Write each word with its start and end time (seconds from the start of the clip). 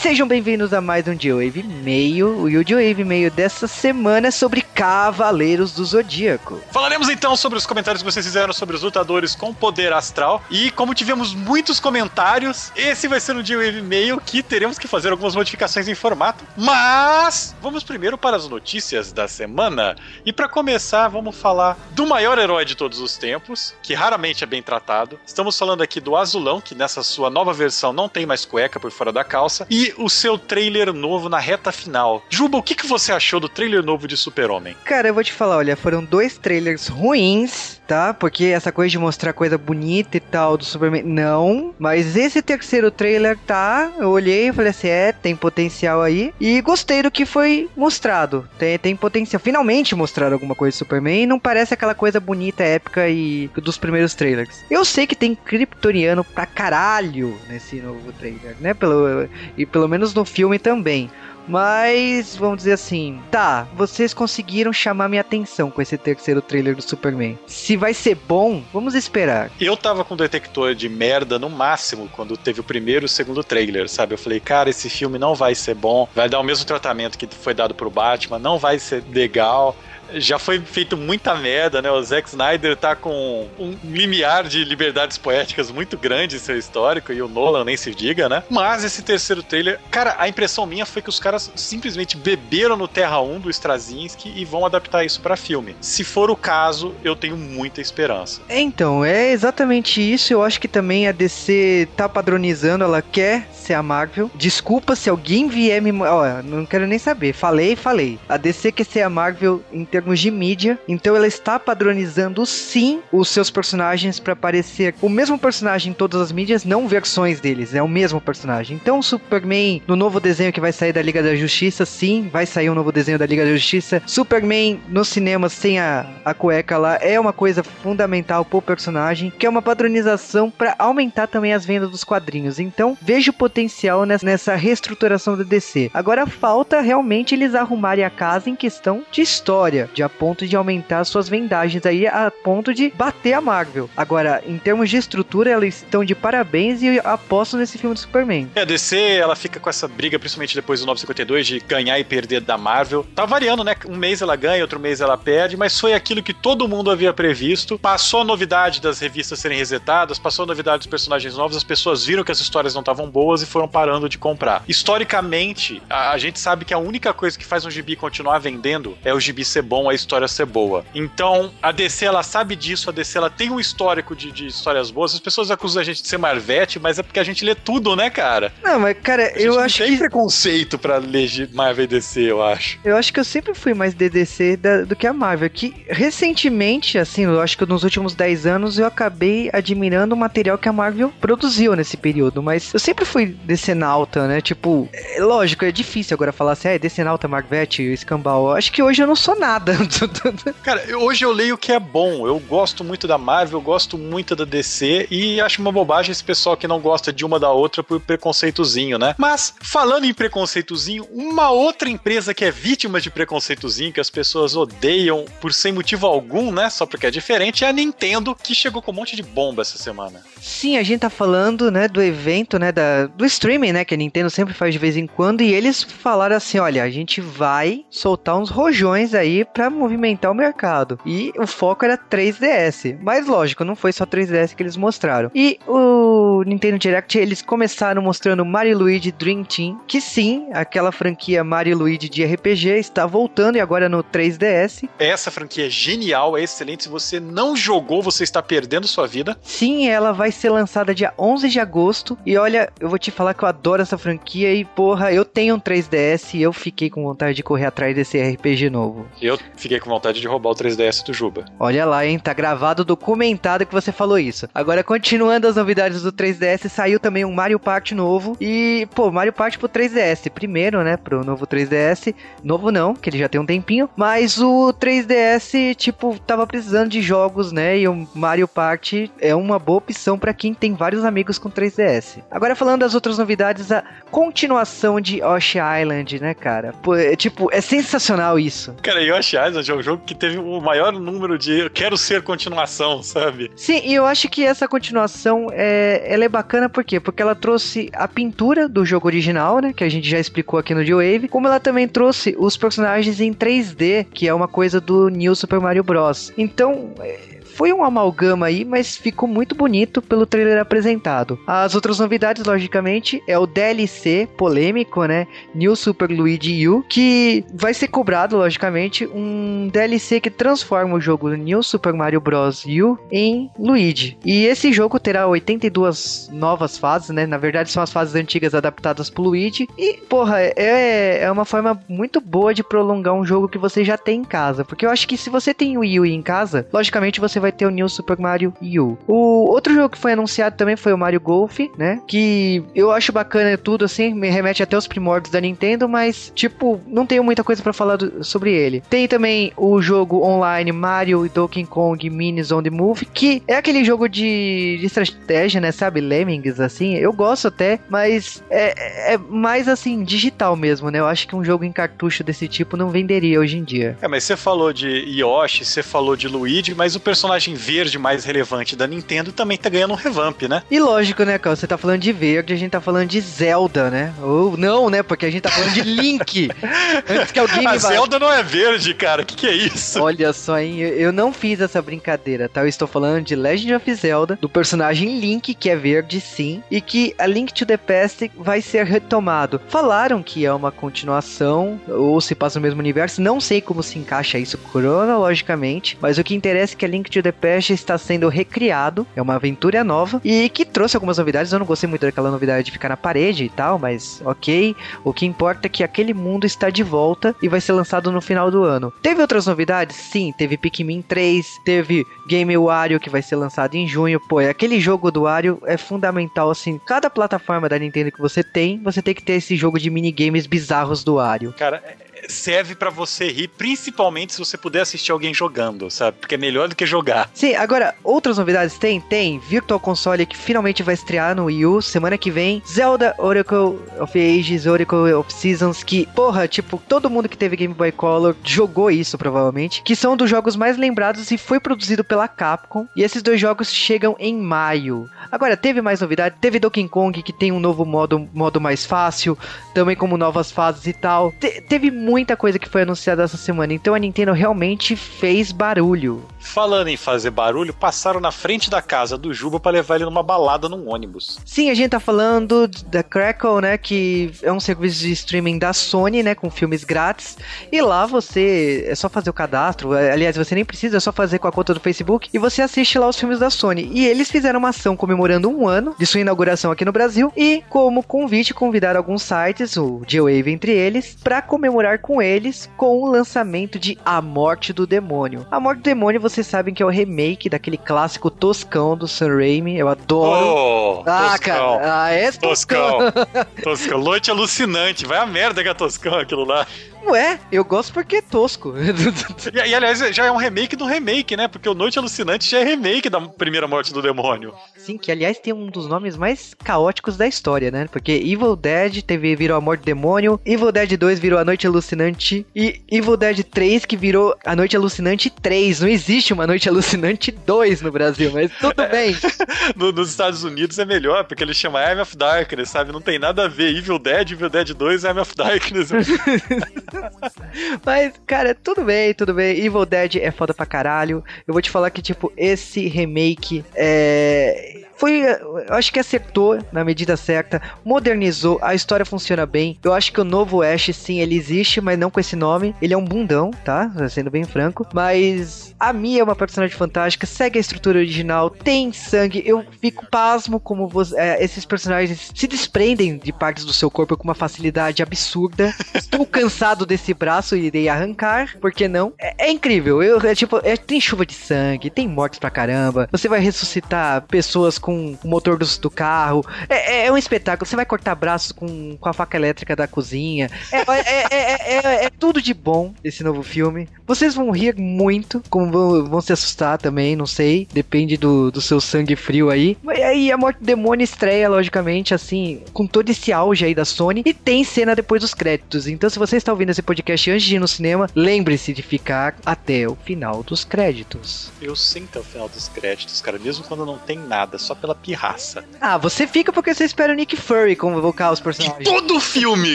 sejam 0.00 0.28
bem-vindos 0.28 0.72
a 0.72 0.80
mais 0.80 1.08
um 1.08 1.18
G-Wave 1.18 1.62
Meio. 1.64 2.48
E 2.48 2.56
o 2.56 2.66
G-Wave 2.66 3.02
Meio 3.02 3.32
dessa 3.32 3.66
semana 3.66 4.28
é 4.28 4.30
sobre 4.30 4.62
Cavaleiros 4.62 5.72
do 5.72 5.84
Zodíaco. 5.84 6.60
Falaremos 6.70 7.08
então 7.08 7.34
sobre 7.36 7.58
os 7.58 7.66
comentários 7.66 8.00
que 8.00 8.10
vocês 8.10 8.24
fizeram 8.24 8.52
sobre 8.52 8.76
os 8.76 8.82
lutadores 8.82 9.34
com 9.34 9.52
poder 9.52 9.92
astral. 9.92 10.42
E 10.50 10.70
como 10.70 10.94
tivemos 10.94 11.34
muitos 11.34 11.80
comentários, 11.80 12.70
esse 12.76 13.08
vai 13.08 13.18
ser 13.18 13.34
um 13.34 13.44
G-Wave 13.44 13.82
Meio 13.82 14.20
que 14.24 14.40
teremos 14.40 14.78
que 14.78 14.86
fazer 14.86 15.10
algumas 15.10 15.34
modificações 15.34 15.88
em 15.88 15.96
formato. 15.96 16.44
Mas 16.56 17.56
vamos 17.60 17.82
primeiro 17.82 18.16
para 18.16 18.36
as 18.36 18.48
notícias 18.48 19.12
da 19.12 19.26
semana. 19.26 19.96
E 20.24 20.32
para 20.32 20.48
começar, 20.48 21.08
vamos 21.08 21.36
falar 21.36 21.76
do 21.90 22.06
maior 22.06 22.38
herói 22.38 22.64
de 22.64 22.76
todos 22.76 23.00
os 23.00 23.16
tempos, 23.16 23.74
que 23.82 23.94
raramente 23.94 24.44
é 24.44 24.46
bem 24.46 24.62
tratado. 24.62 25.18
Estamos 25.26 25.58
falando 25.58 25.82
aqui 25.82 25.98
do 25.98 26.14
Azulão, 26.14 26.60
que 26.60 26.74
nessa 26.74 27.02
sua 27.02 27.28
nova 27.28 27.52
versão 27.52 27.92
não 27.92 28.08
tem 28.08 28.24
mais 28.24 28.44
cueca 28.44 28.78
por 28.78 28.92
fora 28.92 29.12
da 29.12 29.24
calça, 29.24 29.66
e 29.68 29.87
o 29.96 30.08
seu 30.08 30.38
trailer 30.38 30.92
novo 30.92 31.28
na 31.28 31.38
reta 31.38 31.72
final. 31.72 32.22
Juba, 32.28 32.58
o 32.58 32.62
que, 32.62 32.74
que 32.74 32.86
você 32.86 33.12
achou 33.12 33.40
do 33.40 33.48
trailer 33.48 33.82
novo 33.82 34.06
de 34.08 34.16
Super-Homem? 34.16 34.76
Cara, 34.84 35.08
eu 35.08 35.14
vou 35.14 35.24
te 35.24 35.32
falar, 35.32 35.56
olha, 35.58 35.76
foram 35.76 36.04
dois 36.04 36.36
trailers 36.36 36.88
ruins, 36.88 37.80
tá? 37.86 38.12
Porque 38.12 38.46
essa 38.46 38.72
coisa 38.72 38.90
de 38.90 38.98
mostrar 38.98 39.32
coisa 39.32 39.56
bonita 39.56 40.16
e 40.16 40.20
tal 40.20 40.56
do 40.56 40.64
Superman, 40.64 41.02
não. 41.02 41.74
Mas 41.78 42.16
esse 42.16 42.42
terceiro 42.42 42.90
trailer, 42.90 43.38
tá? 43.46 43.90
Eu 43.98 44.10
olhei 44.10 44.48
e 44.48 44.52
falei 44.52 44.70
assim, 44.70 44.88
é, 44.88 45.12
tem 45.12 45.36
potencial 45.36 46.02
aí. 46.02 46.32
E 46.40 46.60
gostei 46.60 47.02
do 47.02 47.10
que 47.10 47.24
foi 47.24 47.68
mostrado. 47.76 48.48
Tem, 48.58 48.78
tem 48.78 48.96
potencial. 48.96 49.40
Finalmente 49.40 49.94
mostraram 49.94 50.34
alguma 50.34 50.54
coisa 50.54 50.72
de 50.72 50.78
Superman 50.78 51.22
e 51.22 51.26
não 51.26 51.38
parece 51.38 51.74
aquela 51.74 51.94
coisa 51.94 52.18
bonita, 52.18 52.62
épica 52.62 53.08
e 53.08 53.50
dos 53.62 53.78
primeiros 53.78 54.14
trailers. 54.14 54.64
Eu 54.70 54.84
sei 54.84 55.06
que 55.06 55.16
tem 55.16 55.34
kryptoniano 55.34 56.24
pra 56.24 56.46
caralho 56.46 57.38
nesse 57.48 57.76
novo 57.76 58.12
trailer, 58.12 58.56
né? 58.60 58.74
Pelo, 58.74 59.28
e 59.56 59.64
pelo 59.64 59.77
menos 59.86 60.14
no 60.14 60.24
filme 60.24 60.58
também. 60.58 61.10
Mas, 61.48 62.36
vamos 62.36 62.58
dizer 62.58 62.72
assim, 62.72 63.20
tá, 63.30 63.66
vocês 63.74 64.12
conseguiram 64.12 64.72
chamar 64.72 65.08
minha 65.08 65.22
atenção 65.22 65.70
com 65.70 65.80
esse 65.80 65.96
terceiro 65.96 66.42
trailer 66.42 66.76
do 66.76 66.82
Superman. 66.82 67.38
Se 67.46 67.76
vai 67.76 67.94
ser 67.94 68.14
bom, 68.14 68.62
vamos 68.72 68.94
esperar. 68.94 69.50
Eu 69.58 69.76
tava 69.76 70.04
com 70.04 70.14
detector 70.16 70.74
de 70.74 70.88
merda 70.88 71.38
no 71.38 71.48
máximo 71.48 72.08
quando 72.12 72.36
teve 72.36 72.60
o 72.60 72.64
primeiro 72.64 73.04
e 73.04 73.06
o 73.06 73.08
segundo 73.08 73.42
trailer, 73.42 73.88
sabe? 73.88 74.14
Eu 74.14 74.18
falei, 74.18 74.40
cara, 74.40 74.68
esse 74.68 74.90
filme 74.90 75.18
não 75.18 75.34
vai 75.34 75.54
ser 75.54 75.74
bom, 75.74 76.06
vai 76.14 76.28
dar 76.28 76.38
o 76.38 76.44
mesmo 76.44 76.66
tratamento 76.66 77.16
que 77.16 77.26
foi 77.26 77.54
dado 77.54 77.74
pro 77.74 77.90
Batman, 77.90 78.38
não 78.38 78.58
vai 78.58 78.78
ser 78.78 79.02
legal 79.10 79.74
já 80.14 80.38
foi 80.38 80.60
feito 80.60 80.96
muita 80.96 81.34
merda, 81.34 81.82
né? 81.82 81.90
O 81.90 82.02
Zack 82.02 82.28
Snyder 82.28 82.76
tá 82.76 82.96
com 82.96 83.48
um 83.58 83.76
limiar 83.84 84.44
de 84.44 84.64
liberdades 84.64 85.18
poéticas 85.18 85.70
muito 85.70 85.96
grande 85.96 86.36
em 86.36 86.38
seu 86.38 86.56
histórico, 86.56 87.12
e 87.12 87.20
o 87.20 87.28
Nolan 87.28 87.64
nem 87.64 87.76
se 87.76 87.94
diga, 87.94 88.28
né? 88.28 88.42
Mas 88.48 88.84
esse 88.84 89.02
terceiro 89.02 89.42
trailer, 89.42 89.78
cara, 89.90 90.16
a 90.18 90.28
impressão 90.28 90.66
minha 90.66 90.86
foi 90.86 91.02
que 91.02 91.08
os 91.08 91.20
caras 91.20 91.37
simplesmente 91.38 92.16
beberam 92.16 92.76
no 92.76 92.88
Terra 92.88 93.20
1 93.20 93.40
do 93.40 93.50
Straczynski 93.50 94.32
e 94.34 94.44
vão 94.44 94.64
adaptar 94.64 95.04
isso 95.04 95.20
para 95.20 95.36
filme. 95.36 95.76
Se 95.80 96.04
for 96.04 96.30
o 96.30 96.36
caso, 96.36 96.94
eu 97.04 97.14
tenho 97.16 97.36
muita 97.36 97.80
esperança. 97.80 98.40
Então, 98.48 99.04
é 99.04 99.30
exatamente 99.30 100.00
isso. 100.00 100.32
Eu 100.32 100.42
acho 100.42 100.60
que 100.60 100.68
também 100.68 101.08
a 101.08 101.12
DC 101.12 101.88
tá 101.96 102.08
padronizando, 102.08 102.84
ela 102.84 103.02
quer 103.02 103.48
ser 103.52 103.74
a 103.74 103.82
Marvel. 103.82 104.30
Desculpa 104.34 104.96
se 104.96 105.10
alguém 105.10 105.48
vier 105.48 105.80
me. 105.82 105.92
Ó, 105.92 106.42
não 106.42 106.64
quero 106.64 106.86
nem 106.86 106.98
saber. 106.98 107.32
Falei, 107.32 107.76
falei. 107.76 108.18
A 108.28 108.36
DC 108.36 108.72
quer 108.72 108.84
ser 108.84 109.02
a 109.02 109.10
Marvel 109.10 109.62
em 109.72 109.84
termos 109.84 110.20
de 110.20 110.30
mídia, 110.30 110.78
então 110.88 111.14
ela 111.14 111.26
está 111.26 111.58
padronizando 111.58 112.44
sim 112.46 113.00
os 113.12 113.28
seus 113.28 113.50
personagens 113.50 114.18
para 114.18 114.34
parecer 114.34 114.94
o 115.00 115.08
mesmo 115.08 115.38
personagem 115.38 115.90
em 115.90 115.94
todas 115.94 116.20
as 116.20 116.32
mídias, 116.32 116.64
não 116.64 116.88
versões 116.88 117.40
deles, 117.40 117.74
é 117.74 117.82
o 117.82 117.88
mesmo 117.88 118.20
personagem. 118.20 118.76
Então, 118.80 119.02
Superman, 119.02 119.82
no 119.86 119.96
novo 119.96 120.20
desenho 120.20 120.52
que 120.52 120.60
vai 120.60 120.72
sair 120.72 120.92
da 120.92 121.02
Liga 121.02 121.22
da 121.22 121.27
Justiça, 121.36 121.84
sim, 121.84 122.28
vai 122.32 122.46
sair 122.46 122.70
um 122.70 122.74
novo 122.74 122.92
desenho 122.92 123.18
da 123.18 123.26
Liga 123.26 123.44
da 123.44 123.52
Justiça. 123.52 124.02
Superman 124.06 124.80
no 124.88 125.04
cinema 125.04 125.48
sem 125.48 125.78
a, 125.78 126.06
a 126.24 126.34
cueca 126.34 126.78
lá 126.78 126.98
é 127.00 127.18
uma 127.18 127.32
coisa 127.32 127.62
fundamental 127.62 128.44
pro 128.44 128.62
personagem, 128.62 129.32
que 129.36 129.46
é 129.46 129.48
uma 129.48 129.62
padronização 129.62 130.50
para 130.50 130.74
aumentar 130.78 131.26
também 131.26 131.52
as 131.52 131.64
vendas 131.64 131.90
dos 131.90 132.04
quadrinhos. 132.04 132.58
Então, 132.58 132.96
vejo 133.00 133.32
potencial 133.32 134.04
nessa 134.04 134.54
reestruturação 134.54 135.36
da 135.36 135.44
DC. 135.44 135.90
Agora 135.92 136.26
falta 136.26 136.80
realmente 136.80 137.34
eles 137.34 137.54
arrumarem 137.54 138.04
a 138.04 138.10
casa 138.10 138.50
em 138.50 138.56
questão 138.56 139.02
de 139.10 139.22
história 139.22 139.88
de 139.94 140.02
a 140.02 140.08
ponto 140.08 140.46
de 140.46 140.56
aumentar 140.56 141.04
suas 141.04 141.28
vendagens 141.28 141.84
aí 141.84 142.06
a 142.06 142.30
ponto 142.30 142.72
de 142.72 142.90
bater 142.90 143.32
a 143.32 143.40
Marvel. 143.40 143.88
Agora, 143.96 144.42
em 144.46 144.58
termos 144.58 144.90
de 144.90 144.96
estrutura, 144.96 145.50
elas 145.50 145.76
estão 145.76 146.04
de 146.04 146.14
parabéns 146.14 146.82
e 146.82 147.00
aposto 147.04 147.56
nesse 147.56 147.78
filme 147.78 147.94
do 147.94 148.00
Superman. 148.00 148.50
É, 148.54 148.62
a 148.62 148.64
DC, 148.64 148.98
ela 148.98 149.36
fica 149.36 149.60
com 149.60 149.70
essa 149.70 149.86
briga, 149.86 150.18
principalmente 150.18 150.54
depois 150.54 150.80
do 150.80 150.86
952, 151.08 151.46
de 151.46 151.60
ganhar 151.60 151.98
e 151.98 152.04
perder 152.04 152.40
da 152.40 152.58
Marvel. 152.58 153.06
Tá 153.14 153.24
variando, 153.24 153.64
né? 153.64 153.74
Um 153.86 153.96
mês 153.96 154.20
ela 154.20 154.36
ganha, 154.36 154.62
outro 154.62 154.78
mês 154.78 155.00
ela 155.00 155.16
perde, 155.16 155.56
mas 155.56 155.78
foi 155.78 155.94
aquilo 155.94 156.22
que 156.22 156.34
todo 156.34 156.68
mundo 156.68 156.90
havia 156.90 157.12
previsto. 157.12 157.78
Passou 157.78 158.20
a 158.20 158.24
novidade 158.24 158.80
das 158.80 159.00
revistas 159.00 159.38
serem 159.38 159.58
resetadas, 159.58 160.18
passou 160.18 160.42
a 160.42 160.46
novidade 160.46 160.78
dos 160.78 160.86
personagens 160.86 161.34
novos, 161.34 161.56
as 161.56 161.64
pessoas 161.64 162.04
viram 162.04 162.22
que 162.22 162.32
as 162.32 162.40
histórias 162.40 162.74
não 162.74 162.80
estavam 162.80 163.08
boas 163.08 163.42
e 163.42 163.46
foram 163.46 163.66
parando 163.66 164.08
de 164.08 164.18
comprar. 164.18 164.62
Historicamente, 164.68 165.82
a, 165.88 166.10
a 166.10 166.18
gente 166.18 166.38
sabe 166.38 166.64
que 166.64 166.74
a 166.74 166.78
única 166.78 167.12
coisa 167.14 167.38
que 167.38 167.44
faz 167.44 167.64
um 167.64 167.70
gibi 167.70 167.96
continuar 167.96 168.38
vendendo 168.38 168.96
é 169.04 169.14
o 169.14 169.20
gibi 169.20 169.44
ser 169.44 169.62
bom 169.62 169.78
bom 169.78 169.88
a 169.88 169.94
história 169.94 170.26
ser 170.26 170.44
boa. 170.44 170.84
Então, 170.94 171.52
a 171.62 171.70
DC, 171.70 172.04
ela 172.04 172.22
sabe 172.22 172.56
disso, 172.56 172.90
a 172.90 172.92
DC, 172.92 173.16
ela 173.16 173.30
tem 173.30 173.50
um 173.50 173.60
histórico 173.60 174.16
de, 174.16 174.32
de 174.32 174.46
histórias 174.46 174.90
boas. 174.90 175.14
As 175.14 175.20
pessoas 175.20 175.50
acusam 175.50 175.80
a 175.80 175.84
gente 175.84 176.02
de 176.02 176.08
ser 176.08 176.18
Marvete, 176.18 176.80
mas 176.80 176.98
é 176.98 177.02
porque 177.02 177.20
a 177.20 177.24
gente 177.24 177.44
lê 177.44 177.54
tudo, 177.54 177.94
né, 177.94 178.10
cara? 178.10 178.52
Não, 178.62 178.80
mas, 178.80 178.96
cara, 179.00 179.32
eu 179.40 179.58
acho 179.60 179.78
tem 179.78 179.92
que... 179.92 179.98
preconceito 179.98 180.78
pra 180.78 180.97
ler 180.98 181.48
Marvel 181.52 181.84
e 181.84 181.88
DC, 181.88 182.20
eu 182.20 182.42
acho. 182.42 182.78
Eu 182.84 182.96
acho 182.96 183.12
que 183.12 183.20
eu 183.20 183.24
sempre 183.24 183.54
fui 183.54 183.74
mais 183.74 183.94
DDC 183.94 184.56
da, 184.56 184.82
do 184.82 184.96
que 184.96 185.06
a 185.06 185.12
Marvel, 185.12 185.50
que 185.50 185.74
recentemente, 185.88 186.98
assim, 186.98 187.24
eu 187.24 187.40
acho 187.40 187.56
que 187.56 187.66
nos 187.66 187.84
últimos 187.84 188.14
10 188.14 188.46
anos 188.46 188.78
eu 188.78 188.86
acabei 188.86 189.50
admirando 189.52 190.14
o 190.14 190.18
material 190.18 190.58
que 190.58 190.68
a 190.68 190.72
Marvel 190.72 191.12
produziu 191.20 191.74
nesse 191.76 191.96
período, 191.96 192.42
mas 192.42 192.72
eu 192.72 192.80
sempre 192.80 193.04
fui 193.04 193.26
decenalta, 193.26 194.26
né? 194.26 194.40
Tipo, 194.40 194.88
é, 194.92 195.20
lógico, 195.20 195.64
é 195.64 195.72
difícil 195.72 196.14
agora 196.14 196.32
falar 196.32 196.52
assim, 196.52 196.68
ah, 196.68 196.72
é 196.72 196.78
decenalta, 196.78 197.28
Marvete, 197.28 197.82
Escambau. 197.82 198.52
Acho 198.52 198.72
que 198.72 198.82
hoje 198.82 199.02
eu 199.02 199.06
não 199.06 199.16
sou 199.16 199.38
nada 199.38 199.58
nada. 199.58 200.54
Cara, 200.62 200.98
hoje 200.98 201.24
eu 201.24 201.32
leio 201.32 201.54
o 201.54 201.58
que 201.58 201.72
é 201.72 201.78
bom. 201.78 202.26
Eu 202.26 202.38
gosto 202.38 202.84
muito 202.84 203.06
da 203.06 203.18
Marvel, 203.18 203.58
eu 203.58 203.62
gosto 203.62 203.98
muito 203.98 204.34
da 204.36 204.44
DC 204.44 205.08
e 205.10 205.40
acho 205.40 205.60
uma 205.60 205.72
bobagem 205.72 206.12
esse 206.12 206.24
pessoal 206.24 206.56
que 206.56 206.68
não 206.68 206.80
gosta 206.80 207.12
de 207.12 207.24
uma 207.24 207.38
da 207.38 207.50
outra 207.50 207.82
por 207.82 208.00
preconceitozinho, 208.00 208.98
né? 208.98 209.14
Mas, 209.18 209.54
falando 209.60 210.04
em 210.04 210.14
preconceitozinho, 210.14 210.87
uma 211.12 211.50
outra 211.50 211.88
empresa 211.88 212.32
que 212.32 212.44
é 212.44 212.50
vítima 212.50 213.00
de 213.00 213.10
preconceitozinho, 213.10 213.92
que 213.92 214.00
as 214.00 214.10
pessoas 214.10 214.56
odeiam 214.56 215.24
por 215.40 215.52
sem 215.52 215.72
motivo 215.72 216.06
algum, 216.06 216.50
né? 216.50 216.70
Só 216.70 216.86
porque 216.86 217.06
é 217.06 217.10
diferente, 217.10 217.64
é 217.64 217.68
a 217.68 217.72
Nintendo, 217.72 218.34
que 218.34 218.54
chegou 218.54 218.80
com 218.80 218.90
um 218.90 218.94
monte 218.94 219.14
de 219.14 219.22
bomba 219.22 219.62
essa 219.62 219.78
semana. 219.78 220.22
Sim, 220.40 220.76
a 220.76 220.82
gente 220.82 221.00
tá 221.00 221.10
falando, 221.10 221.70
né, 221.70 221.88
do 221.88 222.02
evento, 222.02 222.58
né, 222.58 222.72
da, 222.72 223.06
do 223.06 223.24
streaming, 223.26 223.72
né, 223.72 223.84
que 223.84 223.94
a 223.94 223.96
Nintendo 223.96 224.30
sempre 224.30 224.54
faz 224.54 224.72
de 224.72 224.78
vez 224.78 224.96
em 224.96 225.06
quando, 225.06 225.42
e 225.42 225.52
eles 225.52 225.82
falaram 225.82 226.36
assim, 226.36 226.58
olha, 226.58 226.82
a 226.82 226.90
gente 226.90 227.20
vai 227.20 227.84
soltar 227.90 228.38
uns 228.38 228.50
rojões 228.50 229.14
aí 229.14 229.44
para 229.44 229.68
movimentar 229.68 230.30
o 230.30 230.34
mercado. 230.34 230.98
E 231.04 231.32
o 231.36 231.46
foco 231.46 231.84
era 231.84 231.98
3DS. 231.98 232.98
Mas 233.02 233.26
lógico, 233.26 233.64
não 233.64 233.76
foi 233.76 233.92
só 233.92 234.06
3DS 234.06 234.54
que 234.54 234.62
eles 234.62 234.76
mostraram. 234.76 235.30
E 235.34 235.58
o 235.66 236.42
Nintendo 236.44 236.78
Direct, 236.78 237.18
eles 237.18 237.42
começaram 237.42 238.00
mostrando 238.00 238.44
Mario 238.44 238.78
Luigi 238.78 239.12
Dream 239.12 239.44
Team, 239.44 239.80
que 239.86 240.00
sim, 240.00 240.46
aquela 240.52 240.77
franquia 240.92 241.42
Mario 241.42 241.76
Luigi 241.76 242.08
de 242.08 242.24
RPG 242.24 242.78
está 242.78 243.06
voltando 243.06 243.56
e 243.56 243.60
agora 243.60 243.88
no 243.88 244.02
3DS. 244.02 244.88
Essa 244.98 245.30
franquia 245.30 245.66
é 245.66 245.70
genial, 245.70 246.36
é 246.36 246.42
excelente. 246.42 246.84
Se 246.84 246.88
você 246.88 247.18
não 247.20 247.56
jogou, 247.56 248.02
você 248.02 248.24
está 248.24 248.42
perdendo 248.42 248.86
sua 248.86 249.06
vida. 249.06 249.36
Sim, 249.42 249.88
ela 249.88 250.12
vai 250.12 250.30
ser 250.30 250.50
lançada 250.50 250.94
dia 250.94 251.12
11 251.18 251.48
de 251.48 251.60
agosto. 251.60 252.18
E 252.24 252.36
olha, 252.36 252.70
eu 252.80 252.88
vou 252.88 252.98
te 252.98 253.10
falar 253.10 253.34
que 253.34 253.42
eu 253.42 253.48
adoro 253.48 253.82
essa 253.82 253.98
franquia 253.98 254.54
e 254.54 254.64
porra, 254.64 255.12
eu 255.12 255.24
tenho 255.24 255.54
um 255.56 255.60
3DS 255.60 256.34
e 256.34 256.42
eu 256.42 256.52
fiquei 256.52 256.90
com 256.90 257.02
vontade 257.02 257.34
de 257.34 257.42
correr 257.42 257.66
atrás 257.66 257.94
desse 257.94 258.20
RPG 258.20 258.70
novo. 258.70 259.06
Eu 259.20 259.38
fiquei 259.56 259.80
com 259.80 259.90
vontade 259.90 260.20
de 260.20 260.26
roubar 260.26 260.50
o 260.50 260.54
3DS 260.54 261.04
do 261.04 261.12
Juba. 261.12 261.44
Olha 261.58 261.84
lá, 261.84 262.06
hein? 262.06 262.18
Tá 262.18 262.32
gravado, 262.32 262.84
documentado 262.84 263.66
que 263.66 263.72
você 263.72 263.90
falou 263.92 264.18
isso. 264.18 264.48
Agora, 264.54 264.84
continuando 264.84 265.46
as 265.46 265.56
novidades 265.56 266.02
do 266.02 266.12
3DS, 266.12 266.68
saiu 266.68 267.00
também 267.00 267.24
um 267.24 267.32
Mario 267.32 267.58
Party 267.58 267.94
novo. 267.94 268.36
E, 268.40 268.86
pô, 268.94 269.10
Mario 269.10 269.32
Party 269.32 269.58
pro 269.58 269.68
3DS. 269.68 270.30
Primeiro, 270.30 270.67
né? 270.70 270.96
Pro 270.96 271.24
novo 271.24 271.46
3DS. 271.46 272.14
Novo 272.42 272.70
não, 272.70 272.94
que 272.94 273.10
ele 273.10 273.18
já 273.18 273.28
tem 273.28 273.40
um 273.40 273.46
tempinho. 273.46 273.88
Mas 273.96 274.40
o 274.40 274.72
3DS, 274.72 275.74
tipo, 275.74 276.18
tava 276.20 276.46
precisando 276.46 276.90
de 276.90 277.02
jogos, 277.02 277.52
né? 277.52 277.78
E 277.78 277.88
o 277.88 278.06
Mario 278.14 278.46
Party 278.46 279.10
é 279.20 279.34
uma 279.34 279.58
boa 279.58 279.78
opção 279.78 280.18
para 280.18 280.32
quem 280.32 280.54
tem 280.54 280.74
vários 280.74 281.04
amigos 281.04 281.38
com 281.38 281.50
3DS. 281.50 282.22
Agora, 282.30 282.54
falando 282.54 282.80
das 282.80 282.94
outras 282.94 283.18
novidades, 283.18 283.72
a 283.72 283.82
continuação 284.10 285.00
de 285.00 285.22
Osh 285.22 285.54
Island, 285.54 286.20
né, 286.20 286.34
cara? 286.34 286.72
Pô, 286.82 286.94
é, 286.94 287.16
tipo, 287.16 287.48
é 287.52 287.60
sensacional 287.60 288.38
isso. 288.38 288.74
Cara, 288.82 289.00
Lost 289.00 289.32
Island 289.32 289.70
é 289.70 289.74
o 289.74 289.82
jogo 289.82 290.02
que 290.04 290.14
teve 290.14 290.38
o 290.38 290.60
maior 290.60 290.92
número 290.92 291.38
de 291.38 291.60
eu 291.60 291.70
quero 291.70 291.96
ser 291.96 292.22
continuação, 292.22 293.02
sabe? 293.02 293.50
Sim, 293.56 293.80
e 293.84 293.94
eu 293.94 294.06
acho 294.06 294.28
que 294.28 294.44
essa 294.44 294.68
continuação 294.68 295.48
é, 295.52 296.02
ela 296.06 296.24
é 296.24 296.28
bacana 296.28 296.68
por 296.68 296.84
quê? 296.84 297.00
Porque 297.00 297.22
ela 297.22 297.34
trouxe 297.34 297.90
a 297.92 298.06
pintura 298.06 298.68
do 298.68 298.84
jogo 298.84 299.06
original, 299.06 299.60
né? 299.60 299.72
Que 299.72 299.84
a 299.84 299.88
gente 299.88 300.08
já 300.08 300.18
explicou 300.18 300.57
aqui 300.58 300.74
no 300.74 300.84
G-Wave, 300.84 301.28
como 301.28 301.46
ela 301.46 301.60
também 301.60 301.86
trouxe 301.88 302.34
os 302.38 302.56
personagens 302.56 303.20
em 303.20 303.32
3D, 303.32 304.06
que 304.12 304.28
é 304.28 304.34
uma 304.34 304.48
coisa 304.48 304.80
do 304.80 305.08
New 305.08 305.34
Super 305.34 305.60
Mario 305.60 305.82
Bros. 305.82 306.32
Então, 306.36 306.92
é, 307.00 307.37
foi 307.58 307.72
um 307.72 307.82
amalgama 307.82 308.46
aí, 308.46 308.64
mas 308.64 308.96
ficou 308.96 309.28
muito 309.28 309.52
bonito 309.52 310.00
pelo 310.00 310.24
trailer 310.24 310.60
apresentado. 310.60 311.36
As 311.44 311.74
outras 311.74 311.98
novidades, 311.98 312.44
logicamente, 312.44 313.20
é 313.26 313.36
o 313.36 313.48
DLC 313.48 314.28
polêmico, 314.36 315.04
né? 315.06 315.26
New 315.52 315.74
Super 315.74 316.08
Luigi 316.08 316.68
U, 316.68 316.84
que 316.88 317.44
vai 317.52 317.74
ser 317.74 317.88
cobrado, 317.88 318.36
logicamente, 318.36 319.04
um 319.06 319.68
DLC 319.72 320.20
que 320.20 320.30
transforma 320.30 320.94
o 320.94 321.00
jogo 321.00 321.30
New 321.30 321.60
Super 321.60 321.92
Mario 321.92 322.20
Bros. 322.20 322.64
U 322.64 322.96
em 323.10 323.50
Luigi. 323.58 324.16
E 324.24 324.44
esse 324.44 324.72
jogo 324.72 325.00
terá 325.00 325.26
82 325.26 326.30
novas 326.32 326.78
fases, 326.78 327.10
né? 327.10 327.26
Na 327.26 327.38
verdade, 327.38 327.72
são 327.72 327.82
as 327.82 327.90
fases 327.90 328.14
antigas 328.14 328.54
adaptadas 328.54 329.10
pro 329.10 329.24
Luigi. 329.24 329.68
E, 329.76 329.94
porra, 330.08 330.42
é, 330.42 331.24
é 331.24 331.32
uma 331.32 331.44
forma 331.44 331.82
muito 331.88 332.20
boa 332.20 332.54
de 332.54 332.62
prolongar 332.62 333.14
um 333.14 333.26
jogo 333.26 333.48
que 333.48 333.58
você 333.58 333.82
já 333.82 333.98
tem 333.98 334.20
em 334.20 334.24
casa. 334.24 334.64
Porque 334.64 334.86
eu 334.86 334.90
acho 334.90 335.08
que 335.08 335.16
se 335.16 335.28
você 335.28 335.52
tem 335.52 335.76
o 335.76 335.80
Wii 335.80 335.98
U 335.98 336.06
em 336.06 336.22
casa, 336.22 336.64
logicamente 336.72 337.20
você 337.20 337.40
vai 337.40 337.47
vai 337.48 337.52
ter 337.52 337.66
o 337.66 337.70
New 337.70 337.88
Super 337.88 338.18
Mario 338.18 338.52
U. 338.60 338.98
O 339.06 339.50
outro 339.50 339.74
jogo 339.74 339.90
que 339.90 339.98
foi 339.98 340.12
anunciado 340.12 340.56
também 340.56 340.76
foi 340.76 340.92
o 340.92 340.98
Mario 340.98 341.20
Golf, 341.20 341.58
né? 341.76 342.00
Que 342.06 342.62
eu 342.74 342.90
acho 342.90 343.12
bacana 343.12 343.56
tudo, 343.56 343.84
assim, 343.84 344.14
me 344.14 344.28
remete 344.28 344.62
até 344.62 344.76
os 344.76 344.86
primórdios 344.86 345.32
da 345.32 345.40
Nintendo, 345.40 345.88
mas, 345.88 346.30
tipo, 346.34 346.80
não 346.86 347.06
tenho 347.06 347.24
muita 347.24 347.42
coisa 347.42 347.62
para 347.62 347.72
falar 347.72 347.96
do, 347.96 348.22
sobre 348.22 348.52
ele. 348.52 348.82
Tem 348.88 349.08
também 349.08 349.52
o 349.56 349.80
jogo 349.80 350.22
online 350.22 350.72
Mario 350.72 351.24
e 351.24 351.28
Donkey 351.28 351.64
Kong 351.64 352.10
Minis 352.10 352.52
on 352.52 352.62
the 352.62 352.70
Move, 352.70 353.06
que 353.06 353.42
é 353.46 353.56
aquele 353.56 353.84
jogo 353.84 354.08
de, 354.08 354.76
de 354.78 354.86
estratégia, 354.86 355.60
né? 355.60 355.72
Sabe? 355.72 356.00
Lemmings, 356.00 356.60
assim. 356.60 356.94
Eu 356.94 357.12
gosto 357.12 357.48
até, 357.48 357.78
mas 357.88 358.42
é, 358.50 359.14
é 359.14 359.18
mais, 359.18 359.68
assim, 359.68 360.04
digital 360.04 360.54
mesmo, 360.56 360.90
né? 360.90 360.98
Eu 360.98 361.06
acho 361.06 361.26
que 361.26 361.34
um 361.34 361.44
jogo 361.44 361.64
em 361.64 361.72
cartucho 361.72 362.22
desse 362.22 362.46
tipo 362.46 362.76
não 362.76 362.90
venderia 362.90 363.40
hoje 363.40 363.56
em 363.56 363.64
dia. 363.64 363.96
É, 364.02 364.08
mas 364.08 364.24
você 364.24 364.36
falou 364.36 364.72
de 364.72 364.88
Yoshi, 364.88 365.64
você 365.64 365.82
falou 365.82 366.16
de 366.16 366.28
Luigi, 366.28 366.74
mas 366.74 366.94
o 366.94 367.00
personagem 367.00 367.37
personagem 367.38 367.54
verde 367.54 367.98
mais 367.98 368.24
relevante 368.24 368.74
da 368.74 368.86
Nintendo 368.86 369.30
também 369.32 369.56
tá 369.56 369.68
ganhando 369.68 369.92
um 369.92 369.96
revamp, 369.96 370.42
né? 370.42 370.62
E 370.70 370.80
lógico, 370.80 371.22
né, 371.22 371.38
cara? 371.38 371.54
Você 371.54 371.66
tá 371.66 371.78
falando 371.78 372.00
de 372.00 372.12
verde, 372.12 372.52
a 372.52 372.56
gente 372.56 372.72
tá 372.72 372.80
falando 372.80 373.08
de 373.08 373.20
Zelda, 373.20 373.90
né? 373.90 374.12
Ou 374.20 374.56
não, 374.56 374.90
né? 374.90 375.02
Porque 375.02 375.26
a 375.26 375.30
gente 375.30 375.42
tá 375.42 375.50
falando 375.50 375.72
de 375.72 375.82
Link. 375.82 376.50
Antes 377.08 377.32
que 377.32 377.38
alguém 377.38 377.66
a 377.66 377.72
me 377.72 377.78
Zelda 377.78 378.18
não 378.18 378.32
é 378.32 378.42
verde, 378.42 378.92
cara. 378.92 379.22
O 379.22 379.26
que, 379.26 379.36
que 379.36 379.46
é 379.46 379.54
isso? 379.54 380.02
Olha 380.02 380.32
só, 380.32 380.58
hein? 380.58 380.80
Eu 380.80 381.12
não 381.12 381.32
fiz 381.32 381.60
essa 381.60 381.80
brincadeira, 381.80 382.48
tá? 382.48 382.62
Eu 382.62 382.68
estou 382.68 382.88
falando 382.88 383.22
de 383.22 383.36
Legend 383.36 383.74
of 383.74 383.94
Zelda, 383.94 384.38
do 384.40 384.48
personagem 384.48 385.20
Link, 385.20 385.54
que 385.54 385.70
é 385.70 385.76
verde, 385.76 386.20
sim, 386.20 386.62
e 386.70 386.80
que 386.80 387.14
a 387.18 387.26
Link 387.26 387.52
to 387.52 387.64
the 387.64 387.76
Past 387.76 388.30
vai 388.36 388.60
ser 388.60 388.84
retomado. 388.84 389.60
Falaram 389.68 390.22
que 390.22 390.44
é 390.44 390.52
uma 390.52 390.72
continuação, 390.72 391.80
ou 391.88 392.20
se 392.20 392.34
passa 392.34 392.58
no 392.58 392.64
mesmo 392.64 392.80
universo. 392.80 393.22
Não 393.22 393.40
sei 393.40 393.60
como 393.60 393.82
se 393.82 393.98
encaixa 393.98 394.38
isso 394.38 394.58
cronologicamente, 394.58 395.96
mas 396.00 396.18
o 396.18 396.24
que 396.24 396.34
interessa 396.34 396.74
é 396.74 396.76
que 396.76 396.84
a 396.84 396.88
Link 396.88 397.10
to 397.10 397.22
the 397.22 397.27
Past 397.32 397.72
está 397.72 397.96
sendo 397.98 398.28
recriado, 398.28 399.06
é 399.14 399.22
uma 399.22 399.34
aventura 399.34 399.82
nova 399.84 400.20
e 400.24 400.48
que 400.48 400.64
trouxe 400.64 400.96
algumas 400.96 401.18
novidades. 401.18 401.52
Eu 401.52 401.58
não 401.58 401.66
gostei 401.66 401.88
muito 401.88 402.02
daquela 402.02 402.30
novidade 402.30 402.64
de 402.64 402.72
ficar 402.72 402.88
na 402.88 402.96
parede 402.96 403.44
e 403.44 403.48
tal, 403.48 403.78
mas 403.78 404.22
ok. 404.24 404.74
O 405.04 405.12
que 405.12 405.26
importa 405.26 405.66
é 405.66 405.70
que 405.70 405.84
aquele 405.84 406.14
mundo 406.14 406.46
está 406.46 406.70
de 406.70 406.82
volta 406.82 407.34
e 407.42 407.48
vai 407.48 407.60
ser 407.60 407.72
lançado 407.72 408.10
no 408.12 408.20
final 408.20 408.50
do 408.50 408.64
ano. 408.64 408.92
Teve 409.02 409.20
outras 409.20 409.46
novidades? 409.46 409.96
Sim, 409.96 410.32
teve 410.36 410.56
Pikmin 410.56 411.02
3, 411.02 411.46
teve 411.64 412.06
Game 412.28 412.56
Wario 412.56 413.00
que 413.00 413.10
vai 413.10 413.22
ser 413.22 413.36
lançado 413.36 413.74
em 413.74 413.86
junho. 413.86 414.20
Pô, 414.28 414.40
é 414.40 414.48
aquele 414.48 414.80
jogo 414.80 415.10
do 415.10 415.22
Wario 415.22 415.60
é 415.66 415.76
fundamental 415.76 416.50
assim. 416.50 416.80
Cada 416.86 417.10
plataforma 417.10 417.68
da 417.68 417.78
Nintendo 417.78 418.12
que 418.12 418.20
você 418.20 418.42
tem, 418.42 418.82
você 418.82 419.02
tem 419.02 419.14
que 419.14 419.22
ter 419.22 419.34
esse 419.34 419.56
jogo 419.56 419.78
de 419.78 419.90
minigames 419.90 420.46
bizarros 420.46 421.04
do 421.04 421.14
Wario. 421.16 421.52
Cara, 421.56 421.82
serve 422.28 422.74
para 422.74 422.90
você 422.90 423.28
rir, 423.28 423.48
principalmente 423.48 424.32
se 424.34 424.38
você 424.38 424.56
puder 424.56 424.82
assistir 424.82 425.12
alguém 425.12 425.32
jogando, 425.34 425.90
sabe? 425.90 426.18
Porque 426.20 426.34
é 426.34 426.38
melhor 426.38 426.68
do 426.68 426.76
que 426.76 426.86
jogar. 426.86 427.30
Sim, 427.34 427.54
agora, 427.54 427.94
outras 428.04 428.38
novidades 428.38 428.78
tem? 428.78 429.00
Tem. 429.00 429.38
Virtual 429.38 429.80
Console 429.80 430.26
que 430.26 430.36
finalmente 430.36 430.82
vai 430.82 430.94
estrear 430.94 431.34
no 431.34 431.46
Wii 431.46 431.66
U 431.66 431.82
semana 431.82 432.18
que 432.18 432.30
vem. 432.30 432.62
Zelda 432.66 433.14
Oracle 433.18 433.78
of 433.98 434.18
Ages, 434.18 434.66
Oracle 434.66 435.12
of 435.12 435.32
Seasons, 435.32 435.82
que, 435.82 436.06
porra, 436.14 436.46
tipo, 436.46 436.80
todo 436.88 437.10
mundo 437.10 437.28
que 437.28 437.36
teve 437.36 437.56
Game 437.56 437.74
Boy 437.74 437.92
Color 437.92 438.36
jogou 438.44 438.90
isso, 438.90 439.16
provavelmente. 439.16 439.82
Que 439.82 439.96
são 439.96 440.16
dos 440.16 440.28
jogos 440.28 440.56
mais 440.56 440.76
lembrados 440.76 441.30
e 441.30 441.38
foi 441.38 441.58
produzido 441.58 442.04
pela 442.04 442.28
Capcom. 442.28 442.86
E 442.94 443.02
esses 443.02 443.22
dois 443.22 443.40
jogos 443.40 443.72
chegam 443.72 444.14
em 444.18 444.36
maio. 444.36 445.08
Agora, 445.30 445.56
teve 445.56 445.80
mais 445.80 446.00
novidade? 446.00 446.36
Teve 446.40 446.58
Donkey 446.58 446.88
Kong, 446.88 447.22
que 447.22 447.32
tem 447.32 447.52
um 447.52 447.60
novo 447.60 447.84
modo, 447.84 448.28
modo 448.32 448.60
mais 448.60 448.84
fácil, 448.84 449.36
também 449.74 449.96
como 449.96 450.16
novas 450.16 450.50
fases 450.50 450.86
e 450.86 450.92
tal. 450.92 451.32
Te 451.32 451.60
teve 451.60 451.90
muito 451.90 452.17
muita 452.18 452.36
coisa 452.36 452.58
que 452.58 452.68
foi 452.68 452.82
anunciada 452.82 453.22
essa 453.22 453.36
semana, 453.36 453.72
então 453.72 453.94
a 453.94 453.98
Nintendo 453.98 454.32
realmente 454.32 454.96
fez 454.96 455.52
barulho. 455.52 456.26
Falando 456.40 456.88
em 456.88 456.96
fazer 456.96 457.30
barulho, 457.30 457.72
passaram 457.72 458.18
na 458.18 458.32
frente 458.32 458.68
da 458.68 458.82
casa 458.82 459.16
do 459.16 459.32
Juba 459.32 459.60
para 459.60 459.70
levar 459.70 459.94
ele 459.94 460.04
numa 460.04 460.22
balada 460.22 460.68
num 460.68 460.90
ônibus. 460.90 461.38
Sim, 461.44 461.70
a 461.70 461.74
gente 461.74 461.90
tá 461.90 462.00
falando 462.00 462.66
da 462.86 463.04
Crackle, 463.04 463.60
né, 463.60 463.78
que 463.78 464.32
é 464.42 464.52
um 464.52 464.58
serviço 464.58 464.98
de 464.98 465.12
streaming 465.12 465.60
da 465.60 465.72
Sony, 465.72 466.24
né, 466.24 466.34
com 466.34 466.50
filmes 466.50 466.82
grátis. 466.82 467.38
E 467.70 467.80
lá 467.80 468.04
você 468.04 468.84
é 468.88 468.96
só 468.96 469.08
fazer 469.08 469.30
o 469.30 469.32
cadastro, 469.32 469.94
é, 469.94 470.10
aliás, 470.10 470.36
você 470.36 470.56
nem 470.56 470.64
precisa, 470.64 470.96
é 470.96 471.00
só 471.00 471.12
fazer 471.12 471.38
com 471.38 471.46
a 471.46 471.52
conta 471.52 471.72
do 471.72 471.78
Facebook 471.78 472.28
e 472.34 472.38
você 472.38 472.62
assiste 472.62 472.98
lá 472.98 473.08
os 473.08 473.16
filmes 473.16 473.38
da 473.38 473.48
Sony. 473.48 473.88
E 473.92 474.04
eles 474.04 474.28
fizeram 474.28 474.58
uma 474.58 474.70
ação 474.70 474.96
comemorando 474.96 475.48
um 475.48 475.68
ano 475.68 475.94
de 475.96 476.04
sua 476.04 476.20
inauguração 476.20 476.72
aqui 476.72 476.84
no 476.84 476.90
Brasil 476.90 477.32
e 477.36 477.62
como 477.68 478.02
convite 478.02 478.52
convidaram 478.52 478.98
alguns 478.98 479.22
sites, 479.22 479.76
o 479.76 480.02
G-Wave 480.04 480.50
entre 480.50 480.72
eles, 480.72 481.16
para 481.22 481.40
comemorar 481.40 482.00
com 482.08 482.22
eles 482.22 482.70
com 482.74 483.02
o 483.02 483.06
lançamento 483.06 483.78
de 483.78 483.98
A 484.02 484.22
Morte 484.22 484.72
do 484.72 484.86
Demônio. 484.86 485.46
A 485.50 485.60
Morte 485.60 485.80
do 485.80 485.82
Demônio, 485.82 486.18
vocês 486.18 486.46
sabem 486.46 486.72
que 486.72 486.82
é 486.82 486.86
o 486.86 486.88
remake 486.88 487.50
daquele 487.50 487.76
clássico 487.76 488.30
toscão 488.30 488.96
do 488.96 489.06
Sam 489.06 489.36
Raimi. 489.36 489.76
Eu 489.76 489.88
adoro. 489.88 490.46
Oh, 490.46 491.02
ah, 491.06 491.32
toscão. 491.32 491.38
cara. 491.38 492.04
Ah, 492.04 492.10
é 492.10 492.32
toscão. 492.32 493.12
Toscão. 493.12 493.44
toscão. 493.62 493.98
Noite 493.98 494.30
alucinante. 494.30 495.04
Vai 495.04 495.18
a 495.18 495.26
merda 495.26 495.62
que 495.62 495.68
é 495.68 495.74
toscão 495.74 496.14
aquilo 496.18 496.46
lá. 496.46 496.66
Ué, 497.06 497.38
eu 497.50 497.64
gosto 497.64 497.92
porque 497.92 498.16
é 498.16 498.22
tosco. 498.22 498.74
e, 499.52 499.56
e, 499.56 499.74
aliás, 499.74 499.98
já 500.14 500.26
é 500.26 500.32
um 500.32 500.36
remake 500.36 500.76
do 500.76 500.84
remake, 500.84 501.36
né? 501.36 501.48
Porque 501.48 501.68
o 501.68 501.74
Noite 501.74 501.98
Alucinante 501.98 502.48
já 502.48 502.58
é 502.58 502.64
remake 502.64 503.08
da 503.08 503.20
primeira 503.20 503.66
morte 503.66 503.92
do 503.92 504.02
demônio. 504.02 504.52
Sim, 504.76 504.98
que 504.98 505.10
aliás 505.10 505.38
tem 505.38 505.52
um 505.52 505.66
dos 505.66 505.86
nomes 505.86 506.16
mais 506.16 506.54
caóticos 506.62 507.16
da 507.16 507.26
história, 507.26 507.70
né? 507.70 507.88
Porque 507.90 508.12
Evil 508.12 508.56
Dead 508.56 509.02
teve, 509.02 509.34
virou 509.36 509.56
a 509.56 509.60
morte 509.60 509.80
do 509.80 509.86
demônio, 509.86 510.40
Evil 510.44 510.72
Dead 510.72 510.96
2 510.96 511.18
virou 511.18 511.38
a 511.38 511.44
Noite 511.44 511.66
Alucinante 511.66 512.46
e 512.54 512.82
Evil 512.90 513.16
Dead 513.16 513.42
3 513.44 513.84
que 513.84 513.96
virou 513.96 514.36
a 514.44 514.54
Noite 514.54 514.76
Alucinante 514.76 515.30
3. 515.30 515.80
Não 515.80 515.88
existe 515.88 516.32
uma 516.32 516.46
Noite 516.46 516.68
Alucinante 516.68 517.30
2 517.30 517.82
no 517.82 517.90
Brasil, 517.90 518.30
mas 518.32 518.50
tudo 518.58 518.86
bem. 518.90 519.16
no, 519.76 519.92
nos 519.92 520.10
Estados 520.10 520.44
Unidos 520.44 520.78
é 520.78 520.84
melhor, 520.84 521.24
porque 521.24 521.42
ele 521.42 521.54
chama 521.54 521.80
Arm 521.80 522.00
of 522.00 522.16
Darkness, 522.16 522.70
sabe? 522.70 522.92
Não 522.92 523.00
tem 523.00 523.18
nada 523.18 523.44
a 523.44 523.48
ver. 523.48 523.76
Evil 523.76 523.98
Dead, 523.98 524.32
Evil 524.32 524.50
Dead 524.50 524.74
2, 524.74 525.04
Arm 525.04 525.18
of 525.18 525.34
Darkness. 525.34 525.90
Mas, 527.84 528.12
cara, 528.26 528.54
tudo 528.54 528.84
bem, 528.84 529.14
tudo 529.14 529.34
bem. 529.34 529.56
Evil 529.58 529.84
Dead 529.86 530.16
é 530.16 530.30
foda 530.30 530.54
pra 530.54 530.66
caralho. 530.66 531.24
Eu 531.46 531.52
vou 531.52 531.62
te 531.62 531.70
falar 531.70 531.90
que, 531.90 532.02
tipo, 532.02 532.32
esse 532.36 532.86
remake 532.86 533.64
é 533.74 534.87
foi, 534.98 535.22
eu 535.22 535.64
acho 535.70 535.92
que 535.92 535.98
acertou 535.98 536.58
na 536.72 536.84
medida 536.84 537.16
certa, 537.16 537.62
modernizou, 537.84 538.58
a 538.60 538.74
história 538.74 539.06
funciona 539.06 539.46
bem. 539.46 539.78
Eu 539.82 539.94
acho 539.94 540.12
que 540.12 540.20
o 540.20 540.24
novo 540.24 540.62
Ash, 540.62 540.90
sim, 540.94 541.20
ele 541.20 541.36
existe, 541.36 541.80
mas 541.80 541.98
não 541.98 542.10
com 542.10 542.20
esse 542.20 542.36
nome. 542.36 542.74
Ele 542.82 542.94
é 542.94 542.96
um 542.96 543.04
bundão, 543.04 543.50
tá? 543.64 543.90
Sendo 544.10 544.30
bem 544.30 544.44
franco. 544.44 544.86
Mas 544.92 545.74
a 545.78 545.92
Mia 545.92 546.20
é 546.20 546.24
uma 546.24 546.36
personagem 546.36 546.76
fantástica, 546.76 547.26
segue 547.26 547.58
a 547.58 547.60
estrutura 547.60 547.98
original, 547.98 548.50
tem 548.50 548.92
sangue. 548.92 549.42
Eu 549.44 549.64
fico 549.80 550.06
pasmo 550.06 550.60
como 550.60 550.88
você, 550.88 551.16
é, 551.16 551.44
esses 551.44 551.64
personagens 551.64 552.30
se 552.34 552.46
desprendem 552.46 553.18
de 553.18 553.32
partes 553.32 553.64
do 553.64 553.72
seu 553.72 553.90
corpo 553.90 554.16
com 554.16 554.24
uma 554.24 554.34
facilidade 554.34 555.02
absurda. 555.02 555.74
Estou 555.94 556.26
cansado 556.26 556.84
desse 556.84 557.14
braço 557.14 557.56
e 557.56 557.66
irei 557.66 557.88
arrancar, 557.88 558.56
por 558.60 558.72
que 558.72 558.88
não? 558.88 559.12
É, 559.18 559.46
é 559.46 559.50
incrível. 559.50 560.02
Eu, 560.02 560.20
é, 560.20 560.34
tipo, 560.34 560.60
é, 560.62 560.76
tem 560.76 561.00
chuva 561.00 561.24
de 561.24 561.34
sangue, 561.34 561.90
tem 561.90 562.08
mortes 562.08 562.38
pra 562.38 562.50
caramba. 562.50 563.08
Você 563.12 563.28
vai 563.28 563.40
ressuscitar 563.40 564.22
pessoas 564.22 564.48
pessoas 564.58 564.78
com 564.88 565.18
o 565.22 565.28
motor 565.28 565.58
do, 565.58 565.66
do 565.66 565.90
carro. 565.90 566.42
É, 566.66 567.02
é, 567.02 567.06
é 567.08 567.12
um 567.12 567.18
espetáculo. 567.18 567.68
Você 567.68 567.76
vai 567.76 567.84
cortar 567.84 568.14
braços 568.14 568.52
com, 568.52 568.96
com 568.96 569.08
a 569.10 569.12
faca 569.12 569.36
elétrica 569.36 569.76
da 569.76 569.86
cozinha. 569.86 570.50
É, 570.72 570.78
é, 570.78 571.26
é, 571.30 572.04
é, 572.06 572.10
tudo 572.10 572.40
de 572.40 572.54
bom 572.54 572.94
esse 573.04 573.22
novo 573.22 573.42
filme. 573.42 573.86
Vocês 574.06 574.34
vão 574.34 574.50
rir 574.50 574.74
muito, 574.78 575.42
como 575.50 575.70
vão, 575.70 576.04
vão 576.06 576.20
se 576.22 576.32
assustar 576.32 576.78
também, 576.78 577.14
não 577.14 577.26
sei. 577.26 577.68
Depende 577.70 578.16
do, 578.16 578.50
do 578.50 578.62
seu 578.62 578.80
sangue 578.80 579.14
frio 579.14 579.50
aí. 579.50 579.76
E 579.84 580.02
aí 580.02 580.32
a 580.32 580.38
Morte 580.38 580.60
do 580.60 580.64
Demônio 580.64 581.04
estreia, 581.04 581.50
logicamente, 581.50 582.14
assim, 582.14 582.62
com 582.72 582.86
todo 582.86 583.10
esse 583.10 583.30
auge 583.30 583.66
aí 583.66 583.74
da 583.74 583.84
Sony. 583.84 584.22
E 584.24 584.32
tem 584.32 584.64
cena 584.64 584.96
depois 584.96 585.20
dos 585.20 585.34
créditos. 585.34 585.86
Então, 585.86 586.08
se 586.08 586.18
você 586.18 586.38
está 586.38 586.50
ouvindo 586.50 586.70
esse 586.70 586.80
podcast 586.80 587.30
antes 587.30 587.44
de 587.44 587.56
ir 587.56 587.58
no 587.58 587.68
cinema, 587.68 588.08
lembre-se 588.14 588.72
de 588.72 588.80
ficar 588.80 589.36
até 589.44 589.86
o 589.86 589.94
final 589.94 590.42
dos 590.42 590.64
créditos. 590.64 591.52
Eu 591.60 591.76
sinto 591.76 592.20
o 592.20 592.24
final 592.24 592.48
dos 592.48 592.68
créditos, 592.68 593.20
cara, 593.20 593.38
mesmo 593.38 593.64
quando 593.64 593.84
não 593.84 593.98
tem 593.98 594.18
nada, 594.18 594.56
só 594.56 594.77
pela 594.78 594.94
pirraça. 594.94 595.64
Ah, 595.80 595.98
você 595.98 596.26
fica 596.26 596.52
porque 596.52 596.72
você 596.72 596.84
espera 596.84 597.12
o 597.12 597.16
Nick 597.16 597.36
Fury 597.36 597.76
convocar 597.76 598.32
os 598.32 598.40
personagens. 598.40 598.80
Em 598.80 598.84
todo 598.84 599.20
filme, 599.20 599.74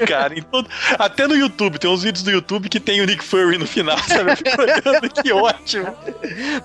cara. 0.01 0.35
Todo... 0.51 0.69
Até 0.97 1.27
no 1.27 1.35
YouTube, 1.35 1.77
tem 1.77 1.89
uns 1.89 2.03
vídeos 2.03 2.23
do 2.23 2.31
YouTube 2.31 2.69
que 2.69 2.79
tem 2.79 3.01
o 3.01 3.05
Nick 3.05 3.23
Fury 3.23 3.57
no 3.57 3.67
final, 3.67 3.97
sabe? 3.99 4.31
Eu 4.31 4.37
fico 4.37 4.61
olhando, 4.61 5.09
que 5.09 5.31
ótimo. 5.31 5.87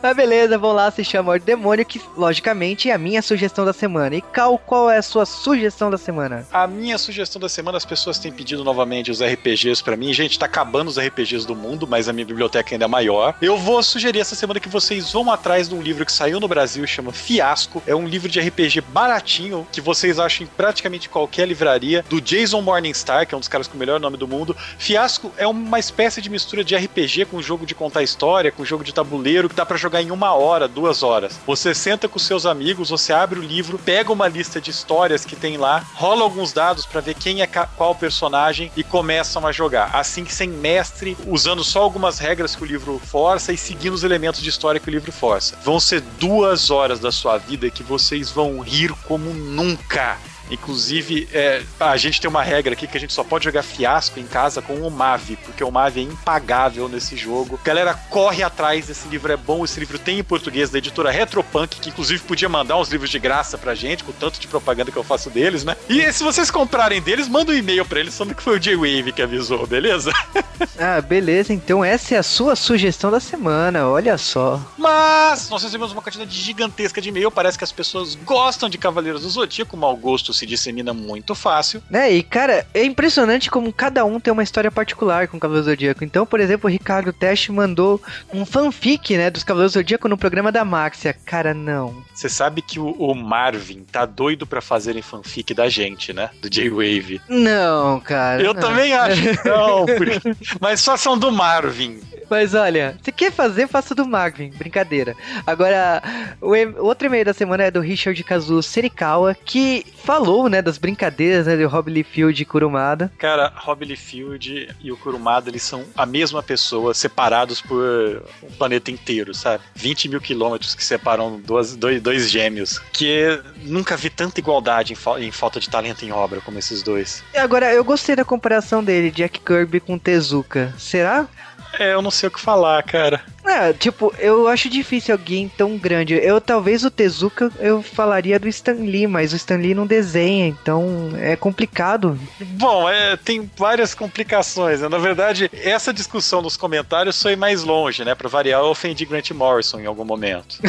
Mas 0.02 0.16
beleza, 0.16 0.58
vamos 0.58 0.76
lá 0.76 0.92
Morte 1.22 1.42
do 1.42 1.46
Demônio, 1.46 1.84
que 1.84 2.00
logicamente 2.16 2.90
é 2.90 2.92
a 2.92 2.98
minha 2.98 3.22
sugestão 3.22 3.64
da 3.64 3.72
semana. 3.72 4.16
E 4.16 4.20
Cal, 4.20 4.58
qual 4.58 4.90
é 4.90 4.98
a 4.98 5.02
sua 5.02 5.24
sugestão 5.24 5.90
da 5.90 5.98
semana? 5.98 6.46
A 6.52 6.66
minha 6.66 6.98
sugestão 6.98 7.40
da 7.40 7.48
semana, 7.48 7.76
as 7.76 7.84
pessoas 7.84 8.18
têm 8.18 8.32
pedido 8.32 8.64
novamente 8.64 9.10
os 9.10 9.22
RPGs 9.22 9.82
para 9.82 9.96
mim. 9.96 10.12
Gente, 10.12 10.38
tá 10.38 10.46
acabando 10.46 10.88
os 10.88 10.98
RPGs 10.98 11.46
do 11.46 11.54
mundo, 11.54 11.86
mas 11.86 12.08
a 12.08 12.12
minha 12.12 12.26
biblioteca 12.26 12.74
ainda 12.74 12.84
é 12.84 12.88
maior. 12.88 13.34
Eu 13.40 13.56
vou 13.56 13.82
sugerir 13.82 14.20
essa 14.20 14.34
semana 14.34 14.60
que 14.60 14.68
vocês 14.68 15.12
vão 15.12 15.30
atrás 15.30 15.68
de 15.68 15.74
um 15.74 15.82
livro 15.82 16.04
que 16.04 16.12
saiu 16.12 16.40
no 16.40 16.48
Brasil, 16.48 16.86
chama 16.86 17.12
Fiasco. 17.12 17.82
É 17.86 17.94
um 17.94 18.06
livro 18.06 18.27
de 18.30 18.40
RPG 18.40 18.80
baratinho, 18.80 19.66
que 19.72 19.80
vocês 19.80 20.18
acham 20.18 20.44
em 20.44 20.50
praticamente 20.50 21.08
qualquer 21.08 21.46
livraria, 21.46 22.04
do 22.08 22.20
Jason 22.20 22.60
Morningstar, 22.60 23.26
que 23.26 23.34
é 23.34 23.36
um 23.36 23.40
dos 23.40 23.48
caras 23.48 23.66
com 23.66 23.74
o 23.74 23.78
melhor 23.78 24.00
nome 24.00 24.16
do 24.16 24.28
mundo. 24.28 24.56
Fiasco 24.78 25.32
é 25.36 25.46
uma 25.46 25.78
espécie 25.78 26.20
de 26.20 26.30
mistura 26.30 26.64
de 26.64 26.76
RPG 26.76 27.26
com 27.26 27.40
jogo 27.42 27.66
de 27.66 27.74
contar 27.74 28.02
história, 28.02 28.52
com 28.52 28.64
jogo 28.64 28.84
de 28.84 28.92
tabuleiro, 28.92 29.48
que 29.48 29.54
dá 29.54 29.64
para 29.64 29.76
jogar 29.76 30.02
em 30.02 30.10
uma 30.10 30.32
hora, 30.34 30.68
duas 30.68 31.02
horas. 31.02 31.38
Você 31.46 31.74
senta 31.74 32.08
com 32.08 32.18
seus 32.18 32.46
amigos, 32.46 32.90
você 32.90 33.12
abre 33.12 33.38
o 33.38 33.42
livro, 33.42 33.78
pega 33.78 34.12
uma 34.12 34.28
lista 34.28 34.60
de 34.60 34.70
histórias 34.70 35.24
que 35.24 35.36
tem 35.36 35.56
lá, 35.56 35.84
rola 35.94 36.22
alguns 36.22 36.52
dados 36.52 36.86
para 36.86 37.00
ver 37.00 37.14
quem 37.14 37.42
é 37.42 37.46
qual 37.46 37.94
personagem 37.94 38.70
e 38.76 38.82
começam 38.82 39.46
a 39.46 39.52
jogar. 39.52 39.90
Assim 39.94 40.24
que 40.24 40.34
sem 40.34 40.48
mestre, 40.48 41.16
usando 41.26 41.64
só 41.64 41.82
algumas 41.82 42.18
regras 42.18 42.54
que 42.54 42.62
o 42.62 42.66
livro 42.66 43.00
força 43.04 43.52
e 43.52 43.56
seguindo 43.56 43.94
os 43.94 44.04
elementos 44.04 44.42
de 44.42 44.48
história 44.48 44.80
que 44.80 44.88
o 44.88 44.90
livro 44.90 45.12
força. 45.12 45.56
Vão 45.64 45.80
ser 45.80 46.00
duas 46.18 46.70
horas 46.70 47.00
da 47.00 47.10
sua 47.10 47.38
vida 47.38 47.70
que 47.70 47.82
vocês 48.18 48.32
vão 48.32 48.60
rir 48.60 48.92
como 49.04 49.32
nunca. 49.32 50.18
Inclusive, 50.50 51.28
é, 51.32 51.62
a 51.78 51.96
gente 51.96 52.20
tem 52.20 52.28
uma 52.28 52.42
regra 52.42 52.72
aqui 52.72 52.86
que 52.86 52.96
a 52.96 53.00
gente 53.00 53.12
só 53.12 53.22
pode 53.22 53.44
jogar 53.44 53.62
fiasco 53.62 54.18
em 54.18 54.26
casa 54.26 54.62
com 54.62 54.74
o 54.74 54.90
Mave, 54.90 55.36
porque 55.36 55.62
o 55.62 55.70
Mave 55.70 56.00
é 56.00 56.04
impagável 56.04 56.88
nesse 56.88 57.16
jogo. 57.16 57.60
Galera, 57.64 57.94
corre 58.10 58.42
atrás, 58.42 58.88
esse 58.88 59.08
livro 59.08 59.32
é 59.32 59.36
bom, 59.36 59.64
esse 59.64 59.78
livro 59.78 59.98
tem 59.98 60.18
em 60.18 60.24
português 60.24 60.70
da 60.70 60.78
editora 60.78 61.10
Retropunk, 61.10 61.80
que 61.80 61.90
inclusive 61.90 62.22
podia 62.22 62.48
mandar 62.48 62.76
uns 62.78 62.88
livros 62.88 63.10
de 63.10 63.18
graça 63.18 63.58
pra 63.58 63.74
gente, 63.74 64.04
com 64.04 64.12
tanto 64.12 64.40
de 64.40 64.46
propaganda 64.46 64.90
que 64.90 64.96
eu 64.96 65.04
faço 65.04 65.30
deles, 65.30 65.64
né? 65.64 65.76
E 65.88 66.12
se 66.12 66.22
vocês 66.22 66.50
comprarem 66.50 67.00
deles, 67.00 67.28
manda 67.28 67.52
um 67.52 67.54
e-mail 67.54 67.84
pra 67.84 68.00
eles 68.00 68.16
falando 68.16 68.34
que 68.34 68.42
foi 68.42 68.56
o 68.56 68.60
J-Wave 68.60 69.12
que 69.12 69.22
avisou, 69.22 69.66
beleza? 69.66 70.12
ah, 70.78 71.00
beleza, 71.00 71.52
então 71.52 71.84
essa 71.84 72.14
é 72.14 72.18
a 72.18 72.22
sua 72.22 72.56
sugestão 72.56 73.10
da 73.10 73.20
semana, 73.20 73.88
olha 73.88 74.16
só. 74.16 74.60
Mas 74.76 75.48
nós 75.50 75.62
recebemos 75.62 75.92
uma 75.92 76.02
quantidade 76.02 76.34
gigantesca 76.34 77.00
de 77.00 77.08
e-mail, 77.08 77.30
parece 77.30 77.58
que 77.58 77.64
as 77.64 77.72
pessoas 77.72 78.14
gostam 78.14 78.68
de 78.68 78.78
Cavaleiros 78.78 79.22
do 79.22 79.30
Zodíaco, 79.30 79.76
mau 79.76 79.96
gosto 79.96 80.32
se 80.38 80.46
dissemina 80.46 80.92
muito 80.92 81.34
fácil. 81.34 81.82
É, 81.92 82.10
e 82.10 82.22
cara, 82.22 82.66
é 82.72 82.84
impressionante 82.84 83.50
como 83.50 83.72
cada 83.72 84.04
um 84.04 84.20
tem 84.20 84.32
uma 84.32 84.42
história 84.42 84.70
particular 84.70 85.28
com 85.28 85.36
o 85.36 85.40
Cavaleiro 85.40 85.68
Zodíaco. 85.68 86.04
Então, 86.04 86.24
por 86.24 86.40
exemplo, 86.40 86.68
o 86.68 86.72
Ricardo 86.72 87.12
Teste 87.12 87.52
mandou 87.52 88.00
um 88.32 88.44
fanfic, 88.44 89.16
né, 89.16 89.30
dos 89.30 89.44
Cavaleiros 89.44 89.72
Zodíaco 89.72 90.08
no 90.08 90.16
programa 90.18 90.52
da 90.52 90.64
Maxia. 90.64 91.14
Cara, 91.24 91.52
não. 91.52 92.02
Você 92.14 92.28
sabe 92.28 92.62
que 92.62 92.80
o, 92.80 92.90
o, 92.90 93.14
Marvin 93.14 93.84
tá 93.84 94.04
doido 94.04 94.46
para 94.46 94.60
fazerem 94.60 95.02
fanfic 95.02 95.54
da 95.54 95.68
gente, 95.68 96.12
né? 96.12 96.30
Do 96.40 96.50
J-Wave. 96.50 97.20
Não, 97.28 98.00
cara. 98.00 98.42
Eu 98.42 98.54
não. 98.54 98.60
também 98.60 98.92
acho 98.92 99.22
que 99.22 99.38
não. 99.48 99.86
Porque... 99.86 100.20
Mas 100.60 100.84
façam 100.84 101.16
do 101.16 101.30
Marvin. 101.30 102.00
Mas 102.30 102.54
olha, 102.54 102.96
se 103.02 103.10
quer 103.10 103.32
fazer, 103.32 103.68
faça 103.68 103.94
do 103.94 104.06
Marvin. 104.06 104.50
Brincadeira. 104.50 105.14
Agora, 105.46 106.02
o, 106.40 106.54
e 106.54 106.66
outro 106.78 107.06
e-mail 107.06 107.24
da 107.24 107.32
semana 107.32 107.64
é 107.64 107.70
do 107.70 107.80
Richard 107.80 108.22
Kazu 108.24 108.62
Serikawa, 108.62 109.34
que 109.34 109.84
falou, 110.04 110.48
né, 110.48 110.60
das 110.62 110.78
brincadeiras, 110.78 111.46
né, 111.46 111.56
de 111.56 111.64
Rob 111.64 111.90
Liefeld 111.90 112.42
e 112.42 112.44
Kurumada. 112.44 113.10
Cara, 113.18 113.52
Rob 113.56 113.84
Liefeld 113.84 114.74
e 114.80 114.92
o 114.92 114.96
Kurumada, 114.96 115.50
eles 115.50 115.62
são 115.62 115.84
a 115.96 116.06
mesma 116.06 116.42
pessoa, 116.42 116.94
separados 116.94 117.60
por 117.60 118.22
um 118.42 118.50
planeta 118.58 118.90
inteiro, 118.90 119.34
sabe? 119.34 119.62
20 119.74 120.08
mil 120.08 120.20
quilômetros 120.20 120.74
que 120.74 120.84
separam 120.84 121.40
duas, 121.40 121.76
dois, 121.76 122.00
dois 122.00 122.30
gêmeos. 122.30 122.78
Que 122.92 123.40
nunca 123.62 123.96
vi 123.96 124.10
tanta 124.10 124.40
igualdade 124.40 124.92
em, 124.92 124.96
fa 124.96 125.20
em, 125.20 125.30
falta 125.30 125.60
de 125.60 125.68
talento 125.68 126.04
em 126.04 126.12
obra 126.12 126.40
como 126.40 126.58
esses 126.58 126.82
dois. 126.82 127.22
E 127.34 127.38
agora, 127.38 127.72
eu 127.72 127.84
gostei 127.84 128.16
da 128.16 128.24
comparação 128.24 128.82
dele, 128.82 129.10
Jack 129.10 129.40
Kirby 129.40 129.80
com 129.80 129.98
Tezuka. 129.98 130.74
Será? 130.78 131.28
É, 131.72 131.94
eu 131.94 132.02
não 132.02 132.10
sei 132.10 132.28
o 132.28 132.30
que 132.30 132.40
falar, 132.40 132.82
cara. 132.82 133.20
É, 133.44 133.72
tipo, 133.72 134.14
eu 134.18 134.46
acho 134.46 134.68
difícil 134.68 135.14
alguém 135.14 135.48
tão 135.48 135.78
grande. 135.78 136.14
Eu 136.14 136.40
talvez 136.40 136.84
o 136.84 136.90
Tezuka 136.90 137.50
eu 137.58 137.82
falaria 137.82 138.38
do 138.38 138.46
Stan 138.48 138.74
Lee, 138.74 139.06
mas 139.06 139.32
o 139.32 139.36
Stan 139.36 139.56
Lee 139.56 139.74
não 139.74 139.86
desenha, 139.86 140.46
então 140.46 141.10
é 141.18 141.34
complicado. 141.34 142.18
Bom, 142.40 142.88
é, 142.88 143.16
tem 143.16 143.50
várias 143.56 143.94
complicações. 143.94 144.80
Né? 144.80 144.88
Na 144.88 144.98
verdade, 144.98 145.50
essa 145.52 145.92
discussão 145.92 146.42
nos 146.42 146.56
comentários 146.56 147.20
foi 147.20 147.36
mais 147.36 147.62
longe, 147.62 148.04
né? 148.04 148.14
Pra 148.14 148.28
variar, 148.28 148.60
eu 148.60 148.66
ofendi 148.66 149.04
Grant 149.04 149.30
Morrison 149.30 149.80
em 149.80 149.86
algum 149.86 150.04
momento. 150.04 150.58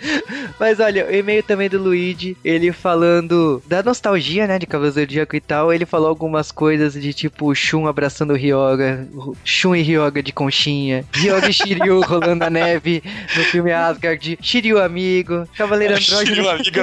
Mas 0.58 0.80
olha, 0.80 1.06
o 1.06 1.14
e-mail 1.14 1.42
também 1.42 1.68
do 1.68 1.78
Luigi, 1.78 2.36
ele 2.44 2.72
falando 2.72 3.62
da 3.66 3.82
nostalgia, 3.82 4.46
né, 4.46 4.58
de 4.58 4.66
Cavaleiros 4.66 4.94
do 4.94 5.00
Zodíaco 5.00 5.36
e 5.36 5.40
tal, 5.40 5.72
ele 5.72 5.86
falou 5.86 6.08
algumas 6.08 6.50
coisas 6.50 6.94
de 6.94 7.12
tipo 7.12 7.54
Shun 7.54 7.86
abraçando 7.86 8.32
o 8.32 8.36
Ryoga, 8.36 9.06
Shun 9.44 9.74
e 9.74 9.82
Ryoga 9.82 10.22
de 10.22 10.32
conchinha, 10.32 11.04
Ryoga 11.12 11.48
e 11.48 11.52
Shiryu 11.52 12.00
rolando 12.06 12.36
na 12.36 12.50
neve 12.50 13.02
no 13.36 13.44
filme 13.44 13.72
Asgard, 13.72 14.38
Shiryu 14.40 14.80
amigo, 14.80 15.48
Cavaleiro 15.56 15.94
Android. 15.94 16.28
Shiryu 16.28 16.48
amigo. 16.48 16.80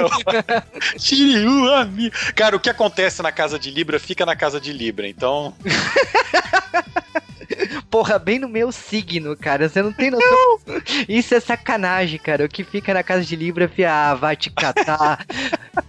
Shiryu 0.98 1.74
amigo. 1.74 2.16
Cara, 2.34 2.56
o 2.56 2.60
que 2.60 2.70
acontece 2.70 3.22
na 3.22 3.32
casa 3.32 3.58
de 3.58 3.70
Libra 3.70 3.98
fica 3.98 4.26
na 4.26 4.36
casa 4.36 4.60
de 4.60 4.72
Libra, 4.72 5.08
então... 5.08 5.54
Porra, 7.96 8.18
bem 8.18 8.38
no 8.38 8.46
meu 8.46 8.70
signo, 8.70 9.34
cara. 9.34 9.70
Você 9.70 9.80
não 9.80 9.90
tem 9.90 10.10
noção. 10.10 10.58
Não. 10.66 10.82
Isso 11.08 11.34
é 11.34 11.40
sacanagem, 11.40 12.18
cara. 12.18 12.44
O 12.44 12.48
que 12.48 12.62
fica 12.62 12.92
na 12.92 13.02
casa 13.02 13.24
de 13.24 13.34
Libra, 13.34 13.70
fia, 13.70 14.10
ah, 14.10 14.14
vai 14.14 14.36
te 14.36 14.50
catar. 14.50 15.24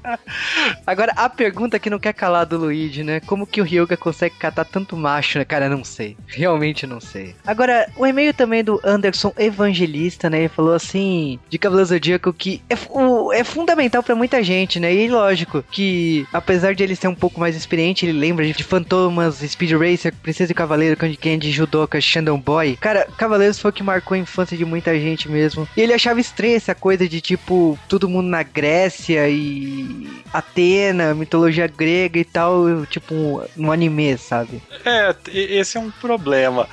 Agora, 0.86 1.12
a 1.16 1.30
pergunta 1.30 1.80
que 1.80 1.90
não 1.90 2.00
quer 2.00 2.14
calar 2.14 2.46
do 2.46 2.58
Luigi, 2.58 3.04
né? 3.04 3.20
Como 3.20 3.46
que 3.46 3.62
o 3.62 3.64
Ryuga 3.64 3.98
consegue 3.98 4.36
catar 4.36 4.66
tanto 4.66 4.96
macho, 4.96 5.38
né? 5.38 5.46
Cara, 5.46 5.70
não 5.70 5.84
sei. 5.84 6.18
Realmente 6.28 6.88
não 6.88 7.00
sei. 7.00 7.36
Agora, 7.46 7.90
o 7.96 8.06
e-mail 8.06 8.34
também 8.34 8.64
do 8.64 8.80
Anderson 8.84 9.34
Evangelista, 9.38 10.30
né? 10.30 10.40
Ele 10.40 10.50
falou 10.50 10.74
assim, 10.74 11.40
de 11.50 11.58
Cavaleiro 11.58 11.90
Zodíaco, 11.90 12.34
que 12.34 12.62
é, 12.70 12.76
o, 12.90 13.34
é 13.34 13.44
fundamental 13.44 14.02
para 14.02 14.16
muita 14.16 14.42
gente, 14.44 14.80
né? 14.80 14.94
E 14.94 15.08
lógico 15.08 15.64
que, 15.72 16.26
apesar 16.32 16.74
de 16.74 16.84
ele 16.84 16.96
ser 16.96 17.08
um 17.08 17.16
pouco 17.16 17.40
mais 17.40 17.56
experiente, 17.56 18.06
ele 18.06 18.18
lembra 18.18 18.46
de, 18.46 18.54
de 18.54 18.64
Fantomas, 18.64 19.38
Speed 19.38 19.72
Racer, 19.72 20.14
Princesa 20.22 20.52
e 20.52 20.56
Cavaleiro, 20.56 20.98
Candy 20.98 21.18
Candy, 21.18 21.52
Judoka, 21.52 22.00
Shandon 22.00 22.40
Boy. 22.40 22.78
Cara, 22.80 23.08
Cavaleiros 23.18 23.60
foi 23.60 23.72
o 23.72 23.74
que 23.74 23.84
marcou 23.84 24.16
a 24.16 24.20
infância 24.20 24.58
de 24.58 24.66
muita 24.66 24.98
gente 25.00 25.30
mesmo. 25.30 25.68
E 25.76 25.82
ele 25.82 25.94
achava 25.94 26.20
estranha 26.20 26.56
essa 26.56 26.76
coisa 26.76 27.08
de, 27.08 27.22
tipo, 27.22 27.78
todo 27.88 28.10
mundo 28.10 28.28
na 28.28 28.44
Grécia 28.44 29.28
e 29.30 29.97
Atena, 30.34 31.14
mitologia 31.14 31.68
grega 31.68 32.20
e 32.20 32.26
tal, 32.26 32.86
tipo, 32.86 33.44
no 33.56 33.72
anime, 33.72 34.18
sabe? 34.18 34.62
É, 34.86 35.16
esse 35.34 35.78
é 35.78 35.80
um 35.80 35.92
problema. 35.92 36.68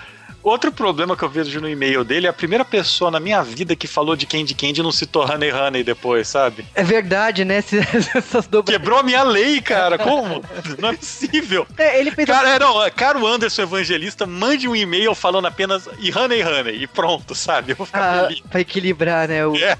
Outro 0.45 0.71
problema 0.71 1.17
que 1.17 1.23
eu 1.23 1.29
vejo 1.29 1.59
no 1.59 1.69
e-mail 1.69 2.05
dele 2.05 2.27
é 2.27 2.31
a 2.31 2.33
primeira 2.33 2.67
pessoa 2.67 3.11
na 3.11 3.19
minha 3.19 3.43
vida 3.43 3.75
que 3.75 3.87
falou 3.87 4.15
de 4.15 4.27
Candy 4.27 4.55
Candy 4.55 4.83
não 4.83 4.93
citou 4.93 5.25
Honey 5.25 5.51
Honey 5.51 5.83
depois, 5.83 6.29
sabe? 6.29 6.67
É 6.75 6.85
verdade, 6.85 7.47
né? 7.47 7.65
Essas 8.15 8.47
dobras... 8.47 8.77
Quebrou 8.77 8.99
a 8.99 9.03
minha 9.03 9.23
lei, 9.23 9.63
cara. 9.63 9.97
Como? 9.97 10.45
não 10.79 10.91
é 10.91 10.97
possível. 10.97 11.67
É, 11.79 11.99
ele 11.99 12.11
fez 12.11 12.29
cara, 12.29 12.59
não, 12.59 12.75
caro 12.91 13.27
Anderson 13.27 13.63
Evangelista, 13.63 14.27
mande 14.27 14.69
um 14.69 14.77
e-mail 14.77 15.15
falando 15.15 15.47
apenas 15.47 15.89
e 15.99 16.11
Honey 16.11 16.43
Honey 16.45 16.83
e 16.83 16.87
pronto, 16.87 17.35
sabe? 17.35 17.73
Eu 17.73 17.77
vou 17.77 17.87
ficar 17.87 18.03
ah, 18.03 18.27
feliz. 18.27 18.41
Pra 18.41 18.61
equilibrar, 18.61 19.27
né? 19.27 19.47
O... 19.47 19.57
É. 19.57 19.79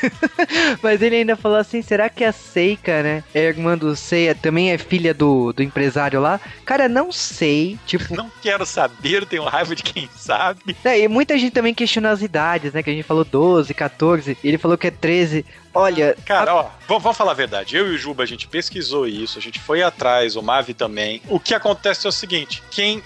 Mas 0.82 1.02
ele 1.02 1.16
ainda 1.16 1.36
falou 1.36 1.58
assim: 1.58 1.82
será 1.82 2.08
que 2.08 2.24
a 2.24 2.32
Seika, 2.32 3.02
né? 3.02 3.22
É 3.34 3.42
irmã 3.42 3.76
do 3.76 3.94
Seiya, 3.94 4.34
também 4.34 4.72
é 4.72 4.78
filha 4.78 5.12
do, 5.12 5.52
do 5.52 5.62
empresário 5.62 6.20
lá? 6.20 6.40
Cara, 6.64 6.88
não 6.88 7.12
sei. 7.12 7.78
Tipo. 7.86 8.16
Não 8.16 8.30
quero 8.40 8.64
saber, 8.64 9.26
tenho 9.26 9.44
raiva 9.44 9.74
de 9.76 9.82
quem 9.92 10.08
sabe. 10.14 10.76
É, 10.84 11.00
e 11.00 11.08
muita 11.08 11.38
gente 11.38 11.52
também 11.52 11.74
questionou 11.74 12.10
as 12.10 12.22
idades, 12.22 12.72
né? 12.72 12.82
Que 12.82 12.90
a 12.90 12.92
gente 12.92 13.04
falou 13.04 13.24
12, 13.24 13.72
14, 13.74 14.38
e 14.42 14.48
ele 14.48 14.58
falou 14.58 14.78
que 14.78 14.86
é 14.86 14.90
13. 14.90 15.44
Olha. 15.74 16.16
Cara, 16.24 16.50
a... 16.50 16.54
ó, 16.56 16.62
vamos, 16.86 17.02
vamos, 17.02 17.16
falar 17.16 17.32
a 17.32 17.34
verdade. 17.34 17.76
Eu 17.76 17.92
e 17.92 17.94
o 17.94 17.98
Juba, 17.98 18.22
a 18.22 18.26
gente 18.26 18.48
pesquisou 18.48 19.06
isso, 19.06 19.38
a 19.38 19.42
gente 19.42 19.58
foi 19.60 19.82
atrás, 19.82 20.36
o 20.36 20.42
Mavi 20.42 20.74
também. 20.74 21.22
O 21.28 21.38
que 21.38 21.54
acontece 21.54 22.06
é 22.06 22.08
o 22.08 22.12
seguinte: 22.12 22.62
quem 22.70 23.02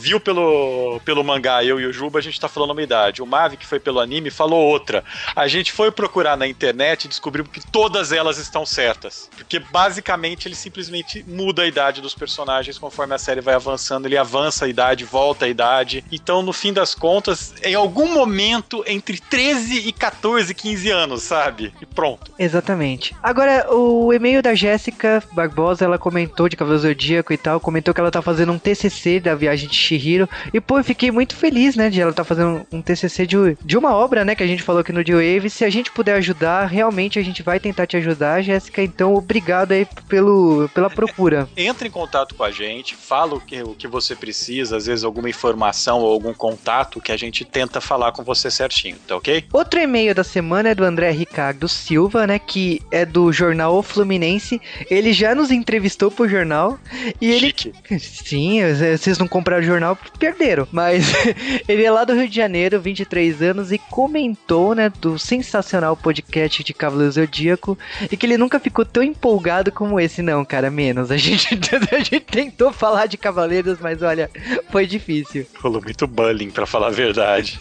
viu 0.00 0.20
pelo, 0.20 1.00
pelo 1.04 1.22
mangá, 1.22 1.64
eu 1.64 1.80
e 1.80 1.86
o 1.86 1.92
Juba, 1.92 2.18
a 2.18 2.22
gente 2.22 2.40
tá 2.40 2.48
falando 2.48 2.70
uma 2.70 2.82
idade. 2.82 3.22
O 3.22 3.26
Mavi, 3.26 3.56
que 3.56 3.66
foi 3.66 3.78
pelo 3.78 4.00
anime, 4.00 4.30
falou 4.30 4.60
outra. 4.60 5.04
A 5.34 5.46
gente 5.48 5.72
foi 5.72 5.90
procurar 5.90 6.36
na 6.36 6.46
internet 6.46 7.04
e 7.04 7.08
descobriu 7.08 7.44
que 7.44 7.60
todas 7.70 8.12
elas 8.12 8.38
estão 8.38 8.64
certas. 8.64 9.28
Porque 9.36 9.58
basicamente 9.58 10.48
ele 10.48 10.54
simplesmente 10.54 11.24
muda 11.26 11.62
a 11.62 11.66
idade 11.66 12.00
dos 12.00 12.14
personagens 12.14 12.78
conforme 12.78 13.14
a 13.14 13.18
série 13.18 13.40
vai 13.40 13.54
avançando. 13.54 14.06
Ele 14.06 14.16
avança 14.16 14.64
a 14.64 14.68
idade, 14.68 15.04
volta 15.04 15.44
a 15.44 15.48
idade. 15.48 16.04
Então, 16.10 16.42
no 16.42 16.52
fim 16.52 16.72
das 16.72 16.94
contas, 16.94 17.54
em 17.62 17.74
algum 17.74 18.12
momento 18.12 18.82
entre 18.86 19.18
13 19.18 19.88
e 19.88 19.92
14, 19.92 20.54
15 20.54 20.90
anos, 20.90 21.22
sabe? 21.22 21.72
Pronto. 21.94 22.32
Exatamente. 22.38 23.14
Agora, 23.22 23.66
o 23.72 24.12
e-mail 24.12 24.42
da 24.42 24.54
Jéssica 24.54 25.22
Barbosa, 25.32 25.84
ela 25.84 25.98
comentou 25.98 26.48
de 26.48 26.56
Cavaleiro 26.56 26.82
Zodíaco 26.82 27.32
e 27.32 27.36
tal, 27.36 27.60
comentou 27.60 27.92
que 27.92 28.00
ela 28.00 28.10
tá 28.10 28.22
fazendo 28.22 28.52
um 28.52 28.58
TCC 28.58 29.20
da 29.20 29.34
viagem 29.34 29.68
de 29.68 29.74
Shihiro. 29.74 30.28
E, 30.52 30.60
pô, 30.60 30.78
eu 30.78 30.84
fiquei 30.84 31.10
muito 31.10 31.36
feliz, 31.36 31.76
né, 31.76 31.90
de 31.90 32.00
ela 32.00 32.12
tá 32.12 32.24
fazendo 32.24 32.66
um 32.72 32.80
TCC 32.80 33.26
de, 33.26 33.36
de 33.62 33.76
uma 33.76 33.94
obra, 33.94 34.24
né, 34.24 34.34
que 34.34 34.42
a 34.42 34.46
gente 34.46 34.62
falou 34.62 34.80
aqui 34.80 34.92
no 34.92 35.04
D-Wave. 35.04 35.50
Se 35.50 35.64
a 35.64 35.70
gente 35.70 35.90
puder 35.90 36.14
ajudar, 36.14 36.66
realmente 36.66 37.18
a 37.18 37.22
gente 37.22 37.42
vai 37.42 37.58
tentar 37.58 37.86
te 37.86 37.96
ajudar, 37.96 38.42
Jéssica. 38.42 38.82
Então, 38.82 39.14
obrigado 39.14 39.72
aí 39.72 39.86
pelo, 40.08 40.68
pela 40.74 40.88
procura. 40.88 41.48
Entra 41.56 41.86
em 41.86 41.90
contato 41.90 42.34
com 42.34 42.44
a 42.44 42.50
gente, 42.50 42.94
fala 42.94 43.34
o 43.34 43.40
que, 43.40 43.62
o 43.62 43.74
que 43.74 43.88
você 43.88 44.14
precisa, 44.14 44.76
às 44.76 44.86
vezes 44.86 45.04
alguma 45.04 45.28
informação 45.28 46.00
ou 46.00 46.12
algum 46.12 46.32
contato 46.32 47.00
que 47.00 47.12
a 47.12 47.16
gente 47.16 47.44
tenta 47.44 47.80
falar 47.80 48.12
com 48.12 48.22
você 48.22 48.50
certinho, 48.50 48.96
tá 49.06 49.16
ok? 49.16 49.44
Outro 49.52 49.80
e-mail 49.80 50.14
da 50.14 50.24
semana 50.24 50.70
é 50.70 50.74
do 50.74 50.84
André 50.84 51.10
Ricardo 51.10 51.68
Silva, 51.80 52.26
né, 52.26 52.38
que 52.38 52.80
é 52.90 53.04
do 53.04 53.32
jornal 53.32 53.74
O 53.76 53.82
Fluminense. 53.82 54.60
Ele 54.90 55.12
já 55.12 55.34
nos 55.34 55.50
entrevistou 55.50 56.10
pro 56.10 56.28
jornal 56.28 56.78
e 57.20 57.30
ele... 57.30 57.54
Sim, 57.98 58.60
vocês 58.98 59.18
não 59.18 59.26
compraram 59.26 59.62
o 59.62 59.66
jornal 59.66 59.98
perderam. 60.18 60.68
Mas 60.70 61.12
ele 61.68 61.84
é 61.84 61.90
lá 61.90 62.04
do 62.04 62.14
Rio 62.14 62.28
de 62.28 62.36
Janeiro, 62.36 62.80
23 62.80 63.42
anos, 63.42 63.72
e 63.72 63.78
comentou, 63.78 64.74
né, 64.74 64.90
do 65.00 65.18
sensacional 65.18 65.96
podcast 65.96 66.62
de 66.62 66.74
Cavaleiro 66.74 67.12
Zodíaco 67.12 67.78
e 68.10 68.16
que 68.16 68.26
ele 68.26 68.36
nunca 68.36 68.60
ficou 68.60 68.84
tão 68.84 69.02
empolgado 69.02 69.72
como 69.72 69.98
esse, 69.98 70.22
não, 70.22 70.44
cara, 70.44 70.70
menos. 70.70 71.10
A 71.10 71.16
gente, 71.16 71.58
a 71.92 71.98
gente 71.98 72.20
tentou 72.20 72.72
falar 72.72 73.06
de 73.06 73.16
Cavaleiros, 73.16 73.78
mas 73.80 74.02
olha, 74.02 74.30
foi 74.70 74.86
difícil. 74.86 75.46
Rolou 75.58 75.82
muito 75.82 76.06
bullying, 76.06 76.50
pra 76.50 76.66
falar 76.66 76.88
a 76.88 76.90
verdade. 76.90 77.60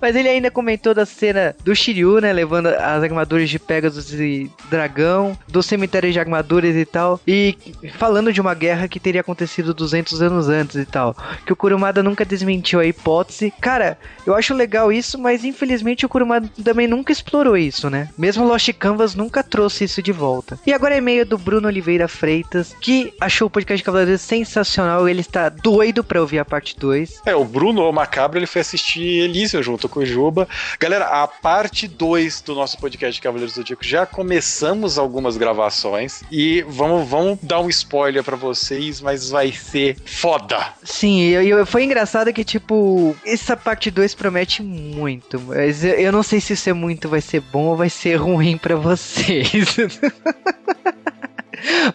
mas 0.00 0.14
ele 0.16 0.28
ainda 0.28 0.50
comentou 0.50 0.94
da 0.94 1.06
cena 1.06 1.54
do 1.64 1.74
Shiryu, 1.74 2.20
né, 2.20 2.32
levando 2.32 2.59
as 2.68 3.02
armaduras 3.02 3.50
de 3.50 3.58
Pegasus 3.58 4.12
e 4.12 4.50
Dragão, 4.70 5.36
do 5.48 5.62
cemitério 5.62 6.12
de 6.12 6.18
armaduras 6.18 6.74
e 6.76 6.84
tal, 6.84 7.20
e 7.26 7.56
falando 7.98 8.32
de 8.32 8.40
uma 8.40 8.54
guerra 8.54 8.88
que 8.88 9.00
teria 9.00 9.20
acontecido 9.20 9.74
200 9.74 10.22
anos 10.22 10.48
antes 10.48 10.76
e 10.76 10.84
tal. 10.84 11.16
Que 11.44 11.52
o 11.52 11.56
Kurumada 11.56 12.02
nunca 12.02 12.24
desmentiu 12.24 12.80
a 12.80 12.86
hipótese. 12.86 13.52
Cara, 13.60 13.98
eu 14.26 14.34
acho 14.34 14.54
legal 14.54 14.92
isso, 14.92 15.18
mas 15.18 15.44
infelizmente 15.44 16.06
o 16.06 16.08
Kurumada 16.08 16.48
também 16.64 16.86
nunca 16.86 17.12
explorou 17.12 17.56
isso, 17.56 17.90
né? 17.90 18.08
Mesmo 18.16 18.46
Lost 18.46 18.72
Canvas 18.74 19.14
nunca 19.14 19.42
trouxe 19.42 19.84
isso 19.84 20.02
de 20.02 20.12
volta. 20.12 20.58
E 20.66 20.72
agora 20.72 20.94
é 20.94 20.98
e-mail 20.98 21.26
do 21.26 21.36
Bruno 21.38 21.66
Oliveira 21.66 22.06
Freitas, 22.06 22.74
que 22.80 23.12
achou 23.20 23.48
o 23.48 23.50
podcast 23.50 23.78
de 23.78 23.84
Cavaleiros 23.84 24.20
sensacional. 24.20 25.08
Ele 25.08 25.20
está 25.20 25.48
doido 25.48 26.04
pra 26.04 26.20
ouvir 26.20 26.38
a 26.38 26.44
parte 26.44 26.78
2. 26.78 27.22
É, 27.26 27.34
o 27.34 27.44
Bruno, 27.44 27.88
o 27.88 27.92
Macabro, 27.92 28.38
ele 28.38 28.46
foi 28.46 28.60
assistir 28.60 29.24
Elysium 29.24 29.62
junto 29.62 29.88
com 29.88 30.00
o 30.00 30.06
Juba. 30.06 30.48
Galera, 30.78 31.06
a 31.06 31.26
parte 31.26 31.88
2 31.88 32.40
do 32.50 32.56
nosso 32.56 32.76
podcast 32.78 33.22
Cavaleiros 33.22 33.52
do 33.52 33.56
Zodíaco 33.56 33.84
já 33.84 34.04
começamos 34.04 34.98
algumas 34.98 35.36
gravações 35.36 36.24
e 36.32 36.62
vamos, 36.62 37.08
vamos 37.08 37.38
dar 37.40 37.60
um 37.60 37.68
spoiler 37.68 38.24
para 38.24 38.36
vocês, 38.36 39.00
mas 39.00 39.30
vai 39.30 39.52
ser 39.52 39.96
foda. 40.04 40.74
Sim, 40.82 41.22
eu, 41.22 41.42
eu, 41.42 41.64
foi 41.64 41.84
engraçado 41.84 42.32
que, 42.32 42.42
tipo, 42.42 43.16
essa 43.24 43.56
parte 43.56 43.88
2 43.90 44.16
promete 44.16 44.64
muito. 44.64 45.40
Mas 45.40 45.84
eu, 45.84 45.94
eu 45.94 46.12
não 46.12 46.24
sei 46.24 46.40
se 46.40 46.54
isso 46.54 46.68
é 46.68 46.72
muito, 46.72 47.08
vai 47.08 47.20
ser 47.20 47.40
bom 47.40 47.66
ou 47.66 47.76
vai 47.76 47.88
ser 47.88 48.16
ruim 48.16 48.58
para 48.58 48.74
vocês. 48.74 49.76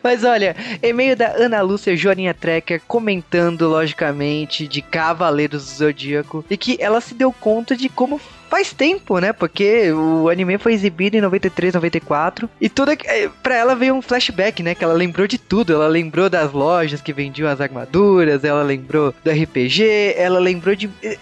Mas 0.04 0.24
olha, 0.24 0.56
e-mail 0.82 1.16
da 1.16 1.34
Ana 1.36 1.62
Lúcia 1.62 1.96
Joaninha 1.96 2.34
Trekker 2.34 2.82
comentando, 2.88 3.68
logicamente, 3.68 4.68
de 4.68 4.82
Cavaleiros 4.82 5.66
do 5.66 5.78
Zodíaco 5.78 6.46
e 6.50 6.58
que 6.58 6.78
ela 6.80 7.02
se 7.02 7.14
deu 7.14 7.32
conta 7.32 7.76
de 7.76 7.90
como 7.90 8.20
faz 8.50 8.74
tempo, 8.74 9.20
né? 9.20 9.34
Porque 9.34 9.92
o 9.92 10.30
anime 10.30 10.58
foi 10.58 10.74
exibido 10.74 11.18
em 11.18 11.22
93, 11.22 11.74
94. 11.74 12.50
E 12.60 12.70
tudo. 12.70 12.92
É, 12.92 13.30
pra 13.42 13.56
ela 13.56 13.76
veio 13.76 13.96
um 13.96 14.02
flashback, 14.02 14.62
né? 14.62 14.76
Que 14.76 14.84
ela 14.84 14.94
lembrou 14.94 15.28
de 15.28 15.38
tudo. 15.38 15.74
Ela 15.74 15.88
lembrou 15.88 16.30
das 16.30 16.52
lojas 16.52 17.02
que 17.02 17.14
vendiam 17.14 17.50
as 17.50 17.60
armaduras. 17.60 18.44
Ela 18.44 18.64
lembrou 18.64 19.14
do 19.24 19.32
RPG. 19.32 20.14
Ela 20.16 20.40
lembrou 20.40 20.76
de. 20.76 20.90
Eh, 21.02 21.18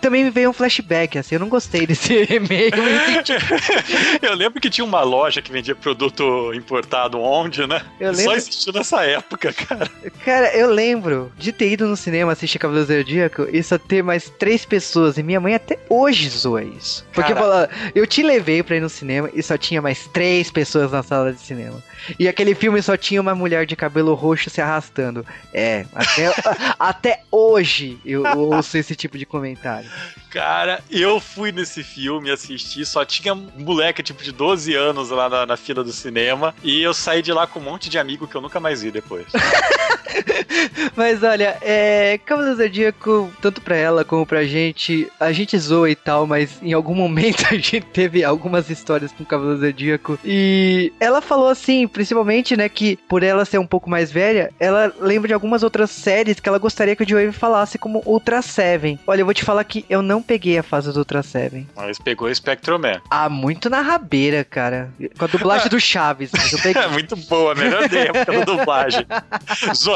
também 0.00 0.24
me 0.24 0.30
veio 0.30 0.50
um 0.50 0.52
flashback, 0.52 1.18
assim. 1.18 1.36
Eu 1.36 1.40
não 1.40 1.48
gostei 1.48 1.86
desse 1.86 2.14
e-mail. 2.30 2.72
eu 4.20 4.34
lembro 4.34 4.60
que 4.60 4.70
tinha 4.70 4.84
uma 4.84 5.02
loja 5.02 5.40
que 5.40 5.52
vendia 5.52 5.74
produto 5.74 6.52
importado 6.54 7.20
onde, 7.20 7.66
né? 7.66 7.82
Eu 8.00 8.10
lembro... 8.10 8.24
Só 8.24 8.36
existiu 8.36 8.72
nessa 8.72 9.04
época, 9.04 9.52
cara. 9.52 9.90
Cara, 10.24 10.56
eu 10.56 10.70
lembro 10.70 11.32
de 11.36 11.52
ter 11.52 11.72
ido 11.72 11.86
no 11.86 11.96
cinema 11.96 12.32
assistir 12.32 12.58
Cavaleiro 12.58 12.86
Zodíaco 12.86 13.46
e 13.52 13.62
só 13.62 13.78
ter 13.78 14.02
mais 14.02 14.30
três 14.38 14.64
pessoas. 14.64 15.18
E 15.18 15.22
minha 15.22 15.40
mãe 15.40 15.54
até 15.54 15.78
hoje 15.88 16.28
zoa 16.28 16.63
isso. 16.64 17.06
Porque 17.12 17.34
falou, 17.34 17.68
eu 17.94 18.06
te 18.06 18.22
levei 18.22 18.62
pra 18.62 18.76
ir 18.76 18.80
no 18.80 18.88
cinema 18.88 19.30
e 19.32 19.42
só 19.42 19.56
tinha 19.56 19.80
mais 19.80 20.06
três 20.08 20.50
pessoas 20.50 20.92
na 20.92 21.02
sala 21.02 21.32
de 21.32 21.40
cinema. 21.40 21.82
E 22.18 22.28
aquele 22.28 22.54
filme 22.54 22.80
só 22.82 22.96
tinha 22.96 23.20
uma 23.20 23.34
mulher 23.34 23.66
de 23.66 23.76
cabelo 23.76 24.14
roxo 24.14 24.50
se 24.50 24.60
arrastando. 24.60 25.24
É, 25.52 25.86
até, 25.94 26.34
até 26.78 27.22
hoje 27.30 27.98
eu 28.04 28.24
ouço 28.36 28.76
esse 28.76 28.94
tipo 28.94 29.16
de 29.18 29.26
comentário. 29.26 29.88
Cara, 30.30 30.82
eu 30.90 31.20
fui 31.20 31.52
nesse 31.52 31.84
filme 31.84 32.30
assistir, 32.30 32.84
só 32.84 33.04
tinha 33.04 33.34
moleque 33.34 34.02
tipo 34.02 34.22
de 34.22 34.32
12 34.32 34.74
anos 34.74 35.10
lá 35.10 35.28
na, 35.28 35.46
na 35.46 35.56
fila 35.56 35.84
do 35.84 35.92
cinema. 35.92 36.54
E 36.62 36.82
eu 36.82 36.92
saí 36.92 37.22
de 37.22 37.32
lá 37.32 37.46
com 37.46 37.60
um 37.60 37.62
monte 37.62 37.88
de 37.88 37.98
amigo 37.98 38.26
que 38.26 38.34
eu 38.34 38.40
nunca 38.40 38.58
mais 38.58 38.82
vi 38.82 38.90
depois. 38.90 39.26
Mas 40.96 41.22
olha, 41.22 41.56
é. 41.60 42.18
Cavaleiro 42.24 42.56
Zodíaco, 42.56 43.30
tanto 43.40 43.60
pra 43.60 43.76
ela 43.76 44.04
como 44.04 44.24
pra 44.24 44.44
gente, 44.44 45.08
a 45.18 45.32
gente 45.32 45.58
zoa 45.58 45.90
e 45.90 45.94
tal, 45.94 46.26
mas 46.26 46.58
em 46.62 46.72
algum 46.72 46.94
momento 46.94 47.44
a 47.50 47.54
gente 47.54 47.80
teve 47.80 48.24
algumas 48.24 48.70
histórias 48.70 49.12
com 49.12 49.22
o 49.22 49.26
Cavaleiro 49.26 49.60
Zodíaco. 49.60 50.18
E 50.24 50.92
ela 51.00 51.20
falou 51.20 51.48
assim, 51.48 51.86
principalmente, 51.86 52.56
né, 52.56 52.68
que 52.68 52.96
por 53.08 53.22
ela 53.22 53.44
ser 53.44 53.58
um 53.58 53.66
pouco 53.66 53.90
mais 53.90 54.10
velha, 54.12 54.50
ela 54.58 54.92
lembra 55.00 55.28
de 55.28 55.34
algumas 55.34 55.62
outras 55.62 55.90
séries 55.90 56.40
que 56.40 56.48
ela 56.48 56.58
gostaria 56.58 56.96
que 56.96 57.02
o 57.02 57.08
Joey 57.08 57.32
falasse, 57.32 57.78
como 57.78 58.02
Ultra 58.06 58.42
Seven. 58.42 58.98
Olha, 59.06 59.20
eu 59.20 59.24
vou 59.24 59.34
te 59.34 59.44
falar 59.44 59.64
que 59.64 59.84
eu 59.88 60.02
não 60.02 60.22
peguei 60.22 60.58
a 60.58 60.62
fase 60.62 60.92
do 60.92 60.98
Ultra 60.98 61.22
Seven. 61.22 61.66
Mas 61.76 61.98
pegou 61.98 62.28
o 62.28 62.34
Spectrum 62.34 62.78
Man. 62.78 63.00
Ah, 63.10 63.28
muito 63.28 63.68
na 63.68 63.80
rabeira, 63.80 64.44
cara. 64.44 64.90
Com 65.18 65.24
a 65.24 65.28
dublagem 65.28 65.68
do 65.68 65.80
Chaves. 65.84 66.30
Eu 66.52 66.58
peguei. 66.60 66.86
muito 66.88 67.16
boa, 67.16 67.54
melhor 67.54 67.88
época 67.92 68.32
da 68.32 68.44
dublagem. 68.44 69.06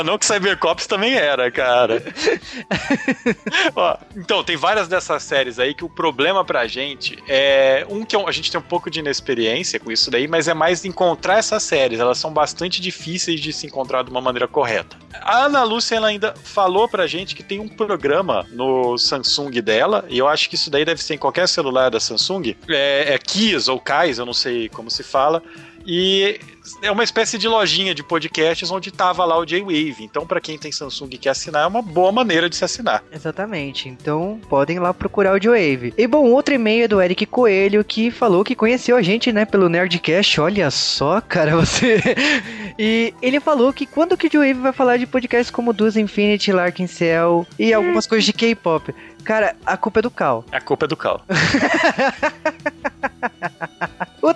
Zonou 0.09 0.19
que 0.19 0.25
Cybercops 0.25 0.87
também 0.87 1.15
era, 1.15 1.51
cara. 1.51 2.03
Ó, 3.77 3.97
então, 4.17 4.43
tem 4.43 4.57
várias 4.57 4.89
dessas 4.89 5.23
séries 5.23 5.59
aí 5.59 5.75
que 5.75 5.85
o 5.85 5.89
problema 5.89 6.43
pra 6.45 6.67
gente 6.67 7.19
é. 7.29 7.87
Um 7.91 8.05
que 8.05 8.17
é 8.17 8.29
a 8.29 8.33
gente 8.33 8.51
tem 8.51 8.59
um 8.59 8.65
pouco 8.65 8.91
de 8.91 9.01
inexperiência 9.01 9.79
com 9.79 9.93
isso 9.93 10.11
daí, 10.11 10.27
mas 10.27 10.49
é 10.49 10.55
mais 10.55 10.85
encontrar 10.87 11.39
essas 11.39 11.63
séries. 11.63 12.01
Elas 12.01 12.17
são 12.17 12.33
bastante 12.33 12.81
difíceis 12.81 13.39
de 13.39 13.53
se 13.53 13.67
encontrar 13.67 14.03
de 14.03 14.11
uma 14.11 14.21
maneira 14.21 14.49
correta. 14.49 14.97
A 15.21 15.45
Ana 15.45 15.63
Lúcia 15.63 15.97
ela 15.97 16.09
ainda 16.09 16.35
falou 16.43 16.89
pra 16.89 17.07
gente 17.07 17.35
que 17.35 17.43
tem 17.43 17.61
um 17.61 17.69
programa 17.69 18.47
no 18.51 18.97
Samsung 18.97 19.51
dela, 19.61 20.07
e 20.09 20.19
eu 20.19 20.27
acho 20.27 20.49
que 20.49 20.55
isso 20.55 20.71
daí 20.71 20.85
deve 20.85 21.03
ser 21.03 21.15
em 21.15 21.19
qualquer 21.19 21.47
celular 21.49 21.91
da 21.91 22.01
Samsung. 22.01 22.57
É, 22.69 23.15
é 23.15 23.19
Kiss 23.19 23.71
ou 23.71 23.79
Kais, 23.79 24.19
eu 24.19 24.25
não 24.25 24.35
sei 24.35 24.69
como 24.71 24.91
se 24.91 25.03
fala. 25.03 25.43
E 25.91 26.39
é 26.83 26.91
uma 26.91 27.03
espécie 27.03 27.39
de 27.39 27.49
lojinha 27.49 27.95
de 27.95 28.03
podcasts 28.03 28.71
onde 28.71 28.91
tava 28.91 29.25
lá 29.25 29.39
o 29.39 29.47
J-Wave. 29.47 29.97
Então, 30.05 30.27
para 30.27 30.39
quem 30.39 30.59
tem 30.59 30.71
Samsung 30.71 31.09
e 31.13 31.17
quer 31.17 31.31
assinar, 31.31 31.65
é 31.65 31.67
uma 31.67 31.81
boa 31.81 32.13
maneira 32.13 32.47
de 32.47 32.57
se 32.57 32.63
assinar. 32.63 33.03
Exatamente. 33.11 33.89
Então, 33.89 34.39
podem 34.51 34.79
lá 34.79 34.93
procurar 34.93 35.35
o 35.35 35.39
J-Wave. 35.39 35.95
E 35.97 36.07
bom, 36.07 36.27
outro 36.27 36.53
e-mail 36.53 36.85
é 36.85 36.89
do 36.89 37.01
Eric 37.01 37.25
Coelho 37.25 37.83
que 37.83 38.11
falou 38.11 38.45
que 38.45 38.55
conheceu 38.55 38.97
a 38.97 39.03
gente, 39.03 39.33
né, 39.33 39.47
pelo 39.47 39.71
Nerdcast. 39.71 40.39
Olha 40.43 40.71
só, 40.71 41.23
cara, 41.23 41.57
você. 41.57 42.03
e 42.79 43.15
ele 43.23 43.41
falou 43.41 43.73
que 43.73 43.87
quando 43.87 44.15
que 44.15 44.27
o 44.27 44.31
J-Wave 44.31 44.61
vai 44.61 44.73
falar 44.75 44.99
de 44.99 45.07
podcasts 45.07 45.51
como 45.51 45.73
Duas 45.73 45.97
Infinity, 45.97 46.53
Larkin 46.53 46.87
Cell 46.87 47.47
e 47.59 47.73
algumas 47.73 48.07
coisas 48.07 48.27
de 48.27 48.35
K-pop. 48.35 48.95
Cara, 49.25 49.57
a 49.65 49.77
culpa 49.77 50.01
é 50.01 50.03
do 50.03 50.11
Cal. 50.11 50.45
A 50.53 50.61
culpa 50.61 50.85
é 50.85 50.89
do 50.89 50.97
Cal. 50.97 51.23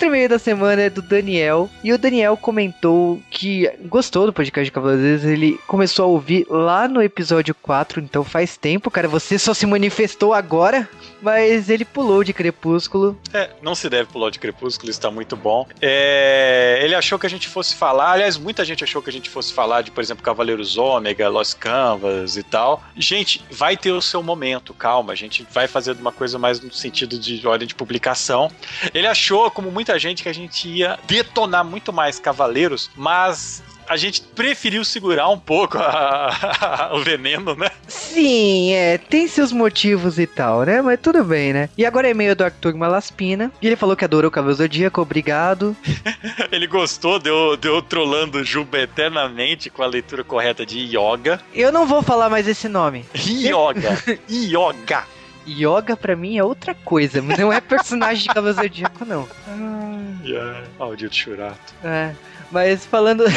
outro 0.02 0.08
e-mail 0.08 0.28
da 0.28 0.38
semana 0.38 0.82
é 0.82 0.90
do 0.90 1.00
Daniel. 1.00 1.70
E 1.84 1.92
o 1.92 1.98
Daniel 1.98 2.36
comentou 2.36 3.22
que 3.30 3.70
gostou 3.84 4.26
do 4.26 4.32
podcast 4.32 4.64
de 4.64 4.72
Cavaleiros. 4.72 5.24
Ele 5.24 5.58
começou 5.66 6.04
a 6.04 6.08
ouvir 6.08 6.44
lá 6.50 6.88
no 6.88 7.00
episódio 7.00 7.54
4, 7.54 8.00
então 8.00 8.24
faz 8.24 8.56
tempo, 8.56 8.90
cara. 8.90 9.06
Você 9.06 9.38
só 9.38 9.54
se 9.54 9.64
manifestou 9.64 10.34
agora, 10.34 10.88
mas 11.20 11.70
ele 11.70 11.84
pulou 11.84 12.24
de 12.24 12.32
Crepúsculo. 12.32 13.16
É, 13.32 13.50
não 13.62 13.74
se 13.74 13.88
deve 13.88 14.10
pular 14.10 14.30
de 14.30 14.40
Crepúsculo, 14.40 14.90
está 14.90 15.10
muito 15.10 15.36
bom. 15.36 15.66
É, 15.80 16.80
ele 16.82 16.94
achou 16.94 17.18
que 17.18 17.26
a 17.26 17.30
gente 17.30 17.48
fosse 17.48 17.74
falar, 17.74 18.12
aliás, 18.12 18.36
muita 18.36 18.64
gente 18.64 18.82
achou 18.82 19.00
que 19.00 19.10
a 19.10 19.12
gente 19.12 19.30
fosse 19.30 19.52
falar 19.52 19.82
de, 19.82 19.92
por 19.92 20.02
exemplo, 20.02 20.24
Cavaleiros 20.24 20.76
Ômega, 20.76 21.28
Lost 21.28 21.56
Canvas 21.58 22.36
e 22.36 22.42
tal. 22.42 22.82
Gente, 22.96 23.44
vai 23.50 23.76
ter 23.76 23.92
o 23.92 24.02
seu 24.02 24.22
momento, 24.22 24.74
calma. 24.74 25.12
A 25.12 25.16
gente 25.16 25.46
vai 25.52 25.68
fazer 25.68 25.92
uma 25.92 26.12
coisa 26.12 26.38
mais 26.38 26.60
no 26.60 26.72
sentido 26.72 27.18
de 27.18 27.46
ordem 27.46 27.68
de 27.68 27.74
publicação. 27.74 28.50
Ele 28.92 29.06
achou, 29.06 29.48
como 29.50 29.70
muita 29.70 29.91
gente, 29.98 30.22
que 30.22 30.28
a 30.28 30.34
gente 30.34 30.68
ia 30.68 30.98
detonar 31.06 31.64
muito 31.64 31.92
mais 31.92 32.18
Cavaleiros, 32.18 32.90
mas 32.96 33.62
a 33.88 33.96
gente 33.96 34.22
preferiu 34.22 34.84
segurar 34.84 35.28
um 35.28 35.38
pouco 35.38 35.78
a, 35.78 36.90
a, 36.90 36.94
o 36.96 37.00
veneno, 37.02 37.54
né? 37.54 37.70
Sim, 37.86 38.72
é, 38.72 38.96
tem 38.98 39.28
seus 39.28 39.52
motivos 39.52 40.18
e 40.18 40.26
tal, 40.26 40.62
né? 40.62 40.80
Mas 40.80 41.00
tudo 41.00 41.22
bem, 41.24 41.52
né? 41.52 41.68
E 41.76 41.84
agora 41.84 42.08
é 42.08 42.14
meio 42.14 42.34
do 42.34 42.44
Arthur 42.44 42.74
Malaspina. 42.74 43.52
E 43.60 43.66
ele 43.66 43.76
falou 43.76 43.96
que 43.96 44.04
adorou 44.04 44.28
o 44.28 44.32
Cavaleiro 44.32 44.62
Zodíaco, 44.62 45.00
obrigado. 45.00 45.76
ele 46.50 46.66
gostou, 46.66 47.18
deu, 47.18 47.56
deu 47.56 47.82
trolando 47.82 48.42
Juba 48.44 48.78
eternamente 48.78 49.68
com 49.68 49.82
a 49.82 49.86
leitura 49.86 50.24
correta 50.24 50.64
de 50.64 50.78
Yoga. 50.78 51.40
Eu 51.54 51.70
não 51.70 51.86
vou 51.86 52.02
falar 52.02 52.30
mais 52.30 52.48
esse 52.48 52.68
nome. 52.68 53.04
Yoga. 53.14 53.98
Yoga. 54.30 55.04
Yoga 55.46 55.96
pra 55.96 56.16
mim 56.16 56.38
é 56.38 56.44
outra 56.44 56.74
coisa, 56.74 57.20
mas 57.20 57.38
não 57.38 57.52
é 57.52 57.60
personagem 57.60 58.24
de 58.24 58.28
Cavaleiro 58.28 58.62
Zodíaco, 58.62 59.04
não. 59.04 59.28
Ah, 59.48 60.24
yeah. 60.24 60.62
maldito 60.78 61.14
churato. 61.14 61.74
É. 61.84 62.14
Mas 62.52 62.84
falando. 62.84 63.24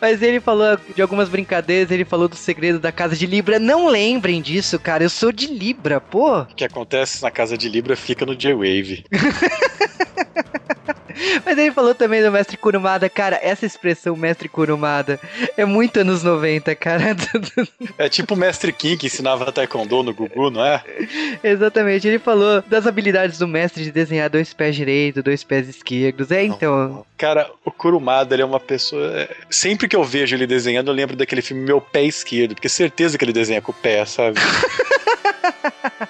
Mas 0.00 0.22
ele 0.22 0.40
falou 0.40 0.78
de 0.94 1.02
algumas 1.02 1.28
brincadeiras, 1.28 1.90
ele 1.90 2.04
falou 2.04 2.28
do 2.28 2.36
segredo 2.36 2.78
da 2.78 2.90
casa 2.90 3.14
de 3.16 3.26
Libra. 3.26 3.58
Não 3.58 3.88
lembrem 3.88 4.40
disso, 4.40 4.78
cara. 4.78 5.04
Eu 5.04 5.10
sou 5.10 5.30
de 5.30 5.46
Libra, 5.46 6.00
pô. 6.00 6.40
O 6.42 6.46
que 6.46 6.64
acontece 6.64 7.20
na 7.22 7.30
casa 7.30 7.58
de 7.58 7.68
Libra 7.68 7.96
fica 7.96 8.24
no 8.24 8.34
J-Wave. 8.34 9.04
Mas 11.44 11.58
ele 11.58 11.72
falou 11.72 11.94
também 11.94 12.22
do 12.22 12.30
mestre 12.30 12.56
Kurumada. 12.56 13.08
Cara, 13.08 13.38
essa 13.42 13.66
expressão 13.66 14.16
mestre 14.16 14.48
Kurumada 14.48 15.20
é 15.56 15.64
muito 15.64 16.00
anos 16.00 16.22
90, 16.22 16.74
cara. 16.74 17.16
É 17.96 18.08
tipo 18.08 18.34
o 18.34 18.36
mestre 18.36 18.72
Kim 18.72 18.96
que 18.96 19.06
ensinava 19.06 19.50
taekwondo 19.52 20.02
no 20.02 20.14
Gugu, 20.14 20.50
não 20.50 20.64
é? 20.64 20.82
Exatamente. 21.42 22.06
Ele 22.06 22.18
falou 22.18 22.62
das 22.62 22.86
habilidades 22.86 23.38
do 23.38 23.48
mestre 23.48 23.84
de 23.84 23.92
desenhar 23.92 24.30
dois 24.30 24.52
pés 24.52 24.76
direitos, 24.76 25.22
dois 25.22 25.44
pés 25.44 25.68
esquerdos. 25.68 26.30
É, 26.30 26.44
então... 26.44 27.04
Cara, 27.16 27.50
o 27.64 27.70
Kurumada, 27.70 28.34
ele 28.34 28.42
é 28.42 28.46
uma 28.46 28.60
pessoa... 28.60 29.20
É, 29.20 29.34
sempre 29.50 29.88
que 29.88 29.96
eu 29.96 30.04
vejo 30.04 30.36
ele 30.36 30.46
desenhando, 30.46 30.88
eu 30.88 30.94
lembro 30.94 31.16
daquele 31.16 31.42
filme 31.42 31.64
Meu 31.64 31.80
Pé 31.80 32.04
Esquerdo, 32.04 32.54
porque 32.54 32.68
certeza 32.68 33.18
que 33.18 33.24
ele 33.24 33.32
desenha 33.32 33.60
com 33.60 33.72
o 33.72 33.74
pé, 33.74 34.04
sabe? 34.04 34.38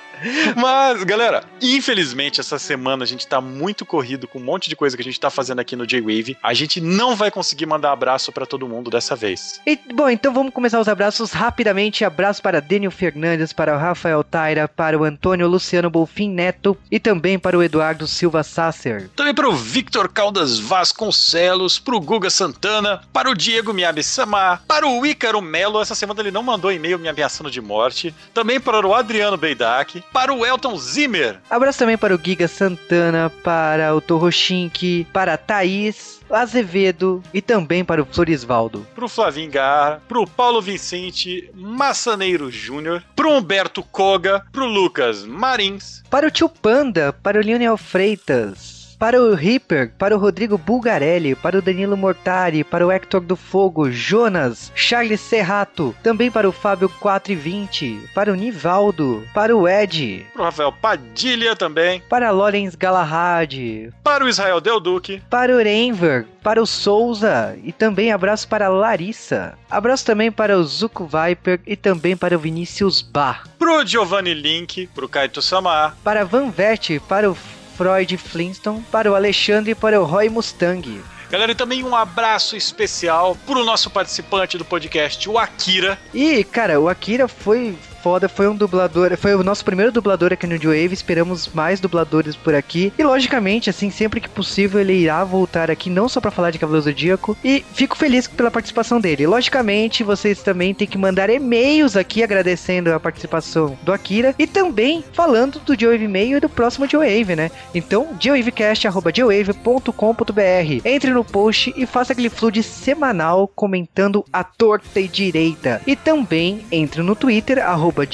Mas, 0.57 1.05
galera, 1.05 1.45
infelizmente 1.61 2.41
essa 2.41 2.59
semana 2.59 3.05
a 3.05 3.07
gente 3.07 3.27
tá 3.27 3.41
muito 3.41 3.85
corrido 3.85 4.27
com 4.27 4.39
um 4.39 4.45
monte 4.45 4.69
de 4.69 4.77
coisa 4.77 4.97
que 4.97 5.03
a 5.03 5.05
gente 5.05 5.21
tá 5.21 5.31
fazendo 5.31 5.61
aqui 5.61 5.77
no 5.77 5.87
J-Wave. 5.87 6.37
A 6.43 6.55
gente 6.55 6.81
não 6.81 7.15
vai 7.17 7.31
conseguir 7.31 7.67
mandar 7.67 7.93
abraço 7.93 8.33
para 8.33 8.47
todo 8.47 8.69
mundo 8.69 8.91
dessa 8.91 9.15
vez. 9.15 9.61
E, 9.67 9.79
bom, 9.95 10.09
então 10.09 10.33
vamos 10.33 10.53
começar 10.53 10.81
os 10.81 10.89
abraços 10.89 11.33
rapidamente. 11.33 12.05
Abraço 12.05 12.43
para 12.43 12.61
Daniel 12.61 12.91
Fernandes, 12.91 13.53
para 13.53 13.75
o 13.75 13.79
Rafael 13.79 14.23
Taira, 14.25 14.69
para 14.69 14.99
o 14.99 15.05
Antônio 15.05 15.49
Luciano 15.49 15.91
Bolfin 15.91 16.31
Neto 16.31 16.77
e 16.91 16.99
também 16.99 17.39
para 17.39 17.57
o 17.57 17.63
Eduardo 17.63 18.07
Silva 18.07 18.43
Sasser. 18.43 19.09
Também 19.17 19.35
para 19.35 19.49
o 19.49 19.55
Victor 19.55 20.09
Caldas 20.09 20.59
Vasconcelos, 20.59 21.79
para 21.79 21.97
o 21.97 22.01
Guga 22.01 22.31
Santana, 22.31 23.03
para 23.13 23.31
o 23.31 23.35
Diego 23.35 23.73
Miyabi 23.73 24.03
Samar, 24.03 24.63
para 24.67 24.87
o 24.87 25.05
Ícaro 25.05 25.41
Melo. 25.41 25.81
Essa 25.81 25.95
semana 25.95 26.21
ele 26.21 26.31
não 26.31 26.43
mandou 26.43 26.73
e-mail 26.73 26.99
me 26.99 27.09
ameaçando 27.09 27.51
de 27.51 27.61
morte. 27.61 28.15
Também 28.33 28.61
para 28.61 28.87
o 28.87 28.95
Adriano 28.95 29.37
Beidak, 29.37 30.03
para 30.13 30.33
o 30.33 30.45
Elton 30.45 30.77
Zimmer. 30.77 31.39
Abraço 31.49 31.79
também 31.79 31.99
para 31.99 32.15
o 32.15 32.21
Giga 32.23 32.49
Santana, 32.49 33.31
para 33.43 33.95
o 33.95 34.01
Torrochink, 34.01 35.07
para 35.13 35.35
a 35.35 35.39
Thaís, 35.39 36.21
Azevedo 36.31 37.23
e 37.33 37.41
também 37.41 37.85
para 37.85 38.03
o 38.03 38.07
Florisvaldo. 38.07 38.87
Para 38.95 39.05
o 39.05 39.09
Flavinho 39.09 39.51
Garra, 39.51 40.03
para 40.07 40.21
o 40.21 40.27
Paulo 40.27 40.61
Vicente 40.61 41.51
Massaneiro 41.55 42.51
Júnior, 42.51 43.03
para 43.17 43.29
o 43.29 43.39
Humberto 43.39 43.83
Koga, 43.83 44.45
para 44.53 44.63
o 44.63 44.67
Lucas 44.67 45.25
Marins. 45.25 46.03
Para 46.11 46.27
o 46.27 46.31
Tio 46.31 46.49
Panda, 46.49 47.13
para 47.13 47.39
o 47.39 47.43
Lionel 47.43 47.77
Freitas 47.77 48.78
para 48.99 49.21
o 49.21 49.35
Ripper, 49.35 49.93
para 49.97 50.17
o 50.17 50.19
Rodrigo 50.19 50.59
Bulgarelli, 50.59 51.35
para 51.35 51.59
o 51.59 51.63
Danilo 51.63 51.97
Mortari, 51.97 52.65
para 52.65 52.87
o 52.87 52.91
Hector 52.91 53.21
do 53.21 53.37
Fogo, 53.37 53.91
Jonas, 53.91 54.73
Charles 54.75 55.21
Serrato, 55.21 55.95
também 56.03 56.31
para 56.31 56.49
o 56.49 56.53
Fábio 56.53 56.89
420, 57.01 58.11
para 58.13 58.33
o 58.33 58.35
Nivaldo, 58.35 59.25
para 59.33 59.57
o 59.57 59.69
Ed, 59.69 60.27
para 60.33 60.43
o 60.43 60.45
Rafael 60.45 60.73
Padilha 60.73 61.55
também, 61.55 62.03
para 62.09 62.31
Lorenz 62.31 62.75
Galahad, 62.75 63.93
para 64.03 64.25
o 64.25 64.29
Israel 64.29 64.61
Del 64.61 64.81
Duque, 64.81 65.23
para 65.31 65.55
o 65.55 65.59
Renver, 65.59 66.27
para 66.43 66.61
o 66.61 66.67
Souza 66.67 67.57
e 67.63 67.73
também 67.73 68.11
abraço 68.11 68.49
para 68.49 68.67
a 68.67 68.71
Larissa. 68.71 69.57
Abraço 69.71 70.05
também 70.05 70.33
para 70.33 70.59
o 70.59 70.65
Zuko 70.65 71.07
Viper 71.07 71.61
e 71.67 71.77
também 71.77 72.17
para 72.17 72.35
o 72.37 72.39
Vinícius 72.39 73.03
Bar. 73.03 73.45
Pro 73.59 73.87
Giovanni 73.87 74.35
Link, 74.35 74.89
pro 74.95 75.09
Kaito 75.09 75.43
Samar. 75.43 75.97
Para 76.03 76.25
Van 76.25 76.51
Vert, 76.51 77.01
para 77.07 77.31
o 77.31 77.37
Freud 77.79 78.17
Flintstone, 78.17 78.85
para 78.91 79.09
o 79.09 79.15
Alexandre 79.15 79.71
e 79.71 79.75
para 79.75 80.01
o 80.01 80.05
Roy 80.05 80.29
Mustang. 80.29 81.01
Galera, 81.31 81.53
e 81.53 81.55
também 81.55 81.85
um 81.85 81.95
abraço 81.95 82.57
especial 82.57 83.37
para 83.47 83.59
o 83.59 83.65
nosso 83.65 83.89
participante 83.89 84.59
do 84.59 84.65
podcast, 84.65 85.29
o 85.29 85.39
Akira. 85.39 85.97
E, 86.13 86.43
cara, 86.43 86.81
o 86.81 86.89
Akira 86.89 87.29
foi 87.29 87.79
foda, 88.09 88.27
foi 88.27 88.49
um 88.49 88.57
dublador, 88.57 89.15
foi 89.19 89.35
o 89.35 89.45
nosso 89.45 89.63
primeiro 89.63 89.93
dublador 89.93 90.33
aqui 90.33 90.47
no 90.47 90.57
Joe 90.57 90.81
Wave, 90.81 90.95
esperamos 90.95 91.47
mais 91.49 91.79
dubladores 91.79 92.35
por 92.35 92.55
aqui. 92.55 92.91
E 92.99 93.05
logicamente, 93.05 93.69
assim, 93.69 93.91
sempre 93.91 94.19
que 94.19 94.31
possível 94.31 94.81
ele 94.81 94.95
irá 94.95 95.23
voltar 95.25 95.71
aqui 95.71 95.91
não 95.91 96.09
só 96.09 96.19
para 96.19 96.31
falar 96.31 96.51
de 96.51 96.59
Cavaleiro 96.59 96.87
Zodíaco 96.87 97.37
e 97.45 97.63
fico 97.75 97.99
feliz 97.99 98.27
pela 98.27 98.51
participação 98.51 98.99
dele. 98.99 99.27
Logicamente, 99.27 100.03
vocês 100.03 100.43
também 100.43 100.73
têm 100.73 100.89
que 100.89 100.97
mandar 100.97 101.29
e-mails 101.29 101.99
aqui 101.99 102.23
agradecendo 102.23 102.95
a 102.95 102.99
participação 102.99 103.77
do 103.83 103.93
Akira 103.93 104.35
e 104.39 104.47
também 104.47 105.05
falando 105.13 105.61
do 105.61 105.79
Joe 105.79 105.93
Wave 105.93 106.09
Mail 106.09 106.39
e 106.39 106.41
do 106.41 106.49
próximo 106.49 106.89
Joe 106.89 107.07
Wave, 107.07 107.37
né? 107.37 107.51
Então, 107.75 108.17
joewavecast@joewave.com.br. 108.19 110.81
Entre 110.83 111.11
no 111.11 111.25
post 111.25 111.75
e 111.77 111.85
faça 111.85 112.15
aquele 112.15 112.31
flood 112.31 112.63
semanal 112.63 113.47
comentando 113.49 114.25
a 114.33 114.43
torta 114.43 114.99
e 114.99 115.07
direita. 115.07 115.83
E 115.87 115.95
também 115.95 116.65
entre 116.73 117.03
no 117.03 117.15
Twitter 117.15 117.59
arroba 117.59 117.98
arroba 117.99 118.09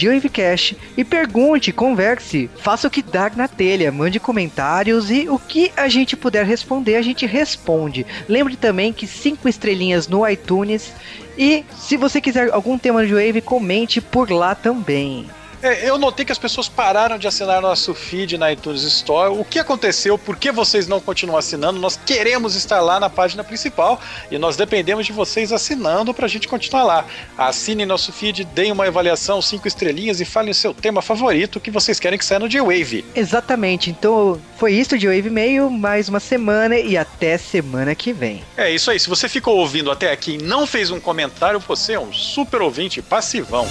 e 0.97 1.05
pergunte, 1.05 1.73
converse, 1.73 2.49
faça 2.57 2.89
o 2.89 2.91
que 2.91 3.03
dar 3.03 3.37
na 3.37 3.47
telha, 3.47 3.93
mande 3.93 4.19
comentários 4.19 5.11
e 5.11 5.29
o 5.29 5.39
que 5.39 5.71
a 5.77 5.89
gente 5.89 6.17
puder 6.17 6.47
responder, 6.47 6.97
a 6.97 7.03
gente 7.03 7.27
responde. 7.27 8.07
Lembre 8.29 8.57
também 8.57 8.93
que 8.93 9.07
cinco 9.07 9.49
estrelinhas 9.49 10.09
no 10.09 10.27
iTunes 10.27 10.93
e 11.37 11.65
se 11.77 11.97
você 11.97 12.21
quiser 12.21 12.53
algum 12.53 12.79
tema 12.79 13.05
de 13.05 13.13
Wave, 13.13 13.41
comente 13.41 14.01
por 14.01 14.31
lá 14.31 14.55
também. 14.55 15.27
É, 15.65 15.89
eu 15.89 15.97
notei 15.97 16.27
que 16.27 16.33
as 16.33 16.37
pessoas 16.37 16.69
pararam 16.69 17.17
de 17.17 17.27
assinar 17.27 17.63
nosso 17.63 17.95
feed 17.95 18.37
na 18.37 18.53
iTunes 18.53 18.83
Store. 18.83 19.33
O 19.33 19.43
que 19.47 19.59
aconteceu? 19.59 20.19
Por 20.19 20.37
que 20.37 20.53
vocês 20.53 20.87
não 20.87 21.01
continuam 21.01 21.39
assinando? 21.39 21.81
Nós 21.81 21.99
queremos 22.05 22.55
estar 22.55 22.83
lá 22.83 23.01
na 23.01 23.09
página 23.09 23.43
principal 23.43 23.99
e 24.31 24.37
nós 24.37 24.57
dependemos 24.57 25.07
de 25.07 25.13
vocês 25.13 25.53
assinando 25.53 26.13
para 26.13 26.27
a 26.27 26.29
gente 26.29 26.47
continuar 26.47 26.85
lá. 26.85 27.07
Assinem 27.39 27.87
nosso 27.87 28.13
feed, 28.13 28.45
deem 28.45 28.73
uma 28.73 28.87
avaliação, 28.87 29.41
cinco 29.41 29.67
estrelinhas 29.67 30.21
e 30.21 30.27
falem 30.27 30.51
o 30.51 30.55
seu 30.55 30.75
tema 30.75 31.01
favorito 31.01 31.59
que 31.59 31.71
vocês 31.71 31.99
querem 31.99 32.19
que 32.19 32.27
saia 32.27 32.41
no 32.41 32.49
J-Wave. 32.49 33.03
Exatamente. 33.15 33.89
Então 33.89 34.39
foi 34.59 34.75
isso, 34.75 34.99
J-Wave 34.99 35.31
meio, 35.31 35.71
mais 35.71 36.11
uma 36.11 36.21
semana 36.21 36.77
e 36.77 36.95
até 36.95 37.39
semana 37.39 37.95
que 37.95 38.13
vem. 38.13 38.45
É 38.55 38.71
isso 38.71 38.91
aí. 38.91 39.01
Se 39.01 39.09
você 39.09 39.31
ficou 39.31 39.57
ouvindo 39.57 39.91
até 39.91 40.13
aqui 40.13 40.33
e 40.33 40.43
não 40.43 40.67
fez 40.67 40.91
um 40.91 41.01
comentário, 41.01 41.59
você 41.59 41.95
é 41.95 41.99
um 41.99 42.13
super 42.13 42.61
ouvinte 42.61 43.01
passivão. 43.01 43.67